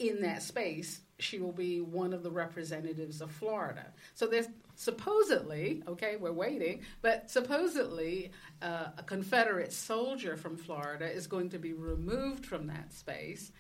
in 0.01 0.23
that 0.23 0.43
space. 0.43 1.03
She 1.19 1.39
will 1.39 1.53
be 1.53 1.83
one 1.83 2.15
of 2.15 2.23
the 2.23 2.31
representatives 2.31 3.21
of 3.21 3.31
florida. 3.31 3.87
So 4.15 4.27
there's 4.27 4.49
supposedly 4.75 5.83
okay 5.87 6.17
we're 6.17 6.33
waiting 6.33 6.81
but 7.03 7.31
supposedly 7.31 8.31
uh, 8.63 8.87
a 8.97 9.03
confederate 9.03 9.75
soldier 9.75 10.39
from 10.39 10.57
florida 10.57 11.05
is 11.05 11.27
going 11.27 11.51
to 11.51 11.59
be 11.59 11.75
removed 11.75 12.47
from 12.47 12.67
that 12.69 12.93
space. 12.93 13.53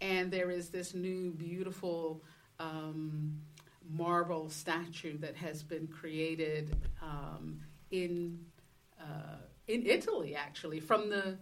And 0.00 0.30
there 0.30 0.52
is 0.52 0.68
this 0.68 0.94
new 0.94 1.32
beautiful 1.32 2.22
um, 2.60 3.40
marble 3.90 4.48
statue 4.50 5.18
that 5.18 5.34
has 5.34 5.64
been 5.64 5.88
created 5.88 6.76
um, 7.02 7.60
in 7.90 8.38
uh, 9.00 9.38
in 9.66 9.84
Italy, 9.84 10.34
actually, 10.34 10.80
from 10.80 11.10
the 11.10 11.36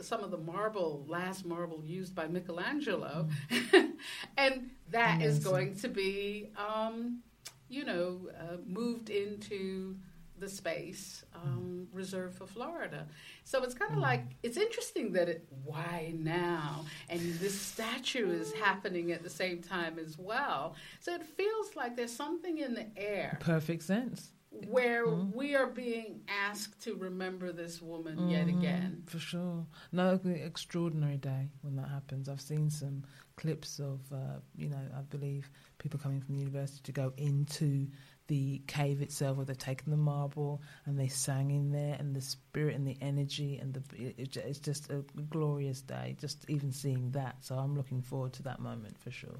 some 0.00 0.22
of 0.22 0.30
the 0.30 0.38
marble, 0.38 1.04
last 1.08 1.44
marble 1.44 1.82
used 1.84 2.14
by 2.14 2.26
Michelangelo, 2.26 3.28
and 4.36 4.70
that 4.90 5.22
is 5.22 5.36
Amazing. 5.36 5.52
going 5.52 5.76
to 5.76 5.88
be, 5.88 6.48
um, 6.56 7.20
you 7.68 7.84
know, 7.84 8.20
uh, 8.38 8.56
moved 8.66 9.10
into 9.10 9.96
the 10.38 10.48
space 10.48 11.24
um, 11.34 11.88
reserved 11.92 12.36
for 12.36 12.46
Florida. 12.46 13.06
So 13.44 13.62
it's 13.62 13.74
kind 13.74 13.92
of 13.92 13.98
like 13.98 14.22
it's 14.42 14.56
interesting 14.56 15.12
that 15.12 15.28
it 15.28 15.48
why 15.64 16.12
now 16.14 16.84
and 17.08 17.20
this 17.38 17.58
statue 17.58 18.30
is 18.30 18.52
happening 18.52 19.12
at 19.12 19.22
the 19.22 19.30
same 19.30 19.62
time 19.62 19.98
as 19.98 20.18
well. 20.18 20.74
So 21.00 21.14
it 21.14 21.24
feels 21.24 21.74
like 21.74 21.96
there's 21.96 22.14
something 22.14 22.58
in 22.58 22.74
the 22.74 22.86
air 22.96 23.38
Perfect 23.40 23.82
sense. 23.82 24.30
Where 24.64 25.06
Mhm. 25.06 25.32
we 25.32 25.54
are 25.54 25.66
being 25.66 26.22
asked 26.28 26.80
to 26.82 26.94
remember 26.96 27.52
this 27.52 27.80
woman 27.82 28.26
yet 28.28 28.46
Mhm, 28.46 28.56
again. 28.58 29.02
For 29.06 29.18
sure. 29.18 29.66
No, 29.92 30.14
it'll 30.14 30.18
be 30.30 30.40
an 30.40 30.46
extraordinary 30.46 31.16
day 31.18 31.50
when 31.62 31.76
that 31.76 31.88
happens. 31.88 32.28
I've 32.28 32.40
seen 32.40 32.70
some 32.70 33.04
clips 33.36 33.78
of, 33.78 34.00
uh, 34.12 34.40
you 34.56 34.68
know, 34.68 34.80
I 34.96 35.02
believe 35.02 35.50
people 35.78 35.98
coming 36.00 36.20
from 36.20 36.34
the 36.34 36.40
university 36.40 36.82
to 36.84 36.92
go 36.92 37.12
into 37.16 37.88
the 38.28 38.60
cave 38.66 39.02
itself 39.02 39.36
where 39.36 39.46
they've 39.46 39.56
taken 39.58 39.90
the 39.90 39.96
marble 39.96 40.60
and 40.86 40.98
they 40.98 41.06
sang 41.08 41.50
in 41.52 41.70
there 41.70 41.94
and 41.98 42.14
the 42.14 42.20
spirit 42.20 42.74
and 42.74 42.86
the 42.86 42.96
energy 43.00 43.58
and 43.58 43.72
the 43.74 43.82
it, 43.96 44.14
it, 44.18 44.36
it's 44.38 44.58
just 44.58 44.90
a 44.90 45.04
glorious 45.30 45.80
day 45.80 46.16
just 46.18 46.44
even 46.48 46.72
seeing 46.72 47.08
that 47.12 47.36
so 47.40 47.56
i'm 47.56 47.76
looking 47.76 48.02
forward 48.02 48.32
to 48.32 48.42
that 48.42 48.58
moment 48.58 48.98
for 48.98 49.12
sure. 49.12 49.38